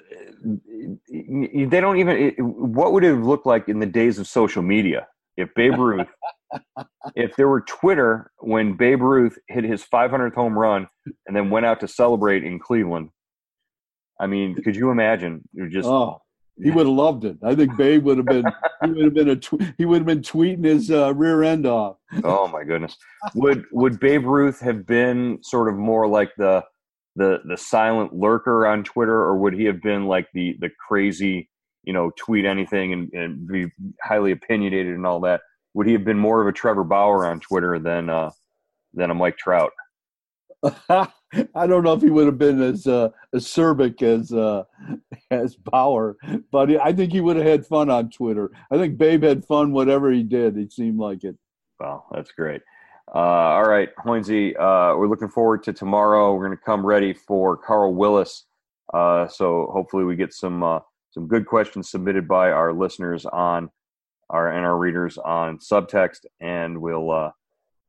they 1.10 1.80
don't 1.80 1.98
even. 1.98 2.34
What 2.38 2.92
would 2.92 3.04
it 3.04 3.08
have 3.08 3.24
looked 3.24 3.46
like 3.46 3.68
in 3.68 3.80
the 3.80 3.86
days 3.86 4.18
of 4.18 4.26
social 4.26 4.62
media? 4.62 5.06
If 5.36 5.48
Babe 5.54 5.74
Ruth, 5.78 6.08
if 7.14 7.36
there 7.36 7.48
were 7.48 7.62
Twitter 7.62 8.30
when 8.38 8.76
Babe 8.76 9.02
Ruth 9.02 9.38
hit 9.48 9.64
his 9.64 9.84
500th 9.84 10.34
home 10.34 10.58
run 10.58 10.88
and 11.26 11.36
then 11.36 11.50
went 11.50 11.66
out 11.66 11.80
to 11.80 11.88
celebrate 11.88 12.44
in 12.44 12.58
Cleveland, 12.58 13.10
I 14.20 14.26
mean, 14.26 14.54
could 14.62 14.76
you 14.76 14.90
imagine? 14.90 15.42
You're 15.52 15.68
just 15.68 15.88
oh, 15.88 16.20
he 16.62 16.70
would 16.70 16.86
have 16.86 16.94
loved 16.94 17.24
it. 17.24 17.36
I 17.44 17.54
think 17.54 17.76
Babe 17.76 18.02
would 18.04 18.16
have 18.16 18.26
been 18.26 18.46
he 18.82 18.90
would 18.90 19.04
have 19.04 19.14
been 19.14 19.28
a 19.28 19.36
tw- 19.36 19.62
he 19.76 19.84
would 19.84 19.98
have 19.98 20.06
been 20.06 20.22
tweeting 20.22 20.64
his 20.64 20.90
uh, 20.90 21.12
rear 21.14 21.42
end 21.42 21.66
off. 21.66 21.96
oh 22.24 22.48
my 22.48 22.64
goodness! 22.64 22.96
Would 23.34 23.64
would 23.72 24.00
Babe 24.00 24.24
Ruth 24.24 24.60
have 24.60 24.86
been 24.86 25.38
sort 25.42 25.68
of 25.68 25.74
more 25.74 26.08
like 26.08 26.30
the 26.38 26.64
the 27.16 27.40
the 27.46 27.56
silent 27.56 28.14
lurker 28.14 28.66
on 28.66 28.84
Twitter, 28.84 29.16
or 29.16 29.36
would 29.36 29.54
he 29.54 29.64
have 29.64 29.82
been 29.82 30.06
like 30.06 30.28
the 30.32 30.56
the 30.60 30.70
crazy, 30.88 31.50
you 31.86 31.92
know, 31.92 32.10
tweet 32.16 32.44
anything 32.44 32.92
and, 32.92 33.12
and 33.14 33.46
be 33.46 33.72
highly 34.02 34.32
opinionated 34.32 34.94
and 34.94 35.06
all 35.06 35.20
that? 35.20 35.40
Would 35.74 35.86
he 35.86 35.92
have 35.92 36.04
been 36.04 36.18
more 36.18 36.42
of 36.42 36.48
a 36.48 36.52
Trevor 36.52 36.84
Bauer 36.84 37.26
on 37.26 37.40
Twitter 37.40 37.78
than 37.78 38.10
uh, 38.10 38.30
than 38.92 39.10
a 39.10 39.14
Mike 39.14 39.38
Trout? 39.38 39.72
I 40.88 41.66
don't 41.66 41.84
know 41.84 41.92
if 41.92 42.02
he 42.02 42.10
would 42.10 42.26
have 42.26 42.38
been 42.38 42.62
as 42.62 42.86
uh, 42.86 43.10
acerbic 43.34 44.02
as 44.02 44.32
uh, 44.32 44.64
as 45.30 45.56
Bauer, 45.56 46.16
but 46.50 46.70
I 46.80 46.92
think 46.92 47.12
he 47.12 47.20
would 47.20 47.36
have 47.36 47.46
had 47.46 47.66
fun 47.66 47.90
on 47.90 48.10
Twitter. 48.10 48.50
I 48.70 48.76
think 48.78 48.98
Babe 48.98 49.22
had 49.22 49.44
fun 49.44 49.72
whatever 49.72 50.10
he 50.10 50.22
did. 50.22 50.56
It 50.56 50.72
seemed 50.72 50.98
like 50.98 51.24
it. 51.24 51.36
Well, 51.78 52.06
that's 52.12 52.32
great. 52.32 52.62
Uh, 53.14 53.18
all 53.18 53.68
right, 53.68 53.90
Hoinsey, 54.04 54.54
uh, 54.58 54.96
we're 54.96 55.06
looking 55.06 55.28
forward 55.28 55.62
to 55.64 55.72
tomorrow. 55.72 56.34
We're 56.34 56.46
going 56.46 56.58
to 56.58 56.64
come 56.64 56.84
ready 56.84 57.12
for 57.12 57.56
Carl 57.56 57.94
Willis. 57.94 58.46
Uh, 58.92 59.28
so 59.28 59.70
hopefully 59.72 60.04
we 60.04 60.16
get 60.16 60.32
some 60.32 60.62
uh, 60.62 60.80
some 61.16 61.26
good 61.28 61.46
questions 61.46 61.90
submitted 61.90 62.28
by 62.28 62.50
our 62.50 62.74
listeners 62.74 63.24
on 63.24 63.70
our 64.28 64.50
and 64.50 64.66
our 64.66 64.76
readers 64.76 65.16
on 65.16 65.58
subtext, 65.58 66.26
and 66.40 66.78
we'll 66.78 67.10
uh, 67.10 67.30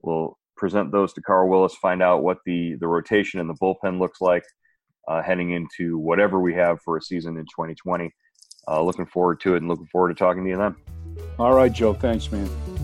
we'll 0.01 0.37
present 0.55 0.93
those 0.93 1.11
to 1.13 1.21
Carl 1.21 1.49
Willis, 1.49 1.75
find 1.75 2.01
out 2.01 2.23
what 2.23 2.37
the 2.45 2.75
the 2.79 2.87
rotation 2.87 3.41
and 3.41 3.49
the 3.49 3.55
bullpen 3.55 3.99
looks 3.99 4.21
like 4.21 4.43
uh, 5.09 5.21
heading 5.21 5.51
into 5.51 5.97
whatever 5.97 6.39
we 6.39 6.53
have 6.53 6.79
for 6.85 6.95
a 6.95 7.01
season 7.01 7.35
in 7.37 7.43
2020. 7.43 8.09
Uh, 8.69 8.81
looking 8.81 9.05
forward 9.05 9.41
to 9.41 9.55
it, 9.55 9.57
and 9.57 9.67
looking 9.67 9.87
forward 9.87 10.09
to 10.09 10.15
talking 10.15 10.45
to 10.45 10.49
you 10.49 10.57
then. 10.57 10.75
All 11.37 11.53
right, 11.53 11.71
Joe. 11.71 11.93
Thanks, 11.93 12.31
man. 12.31 12.76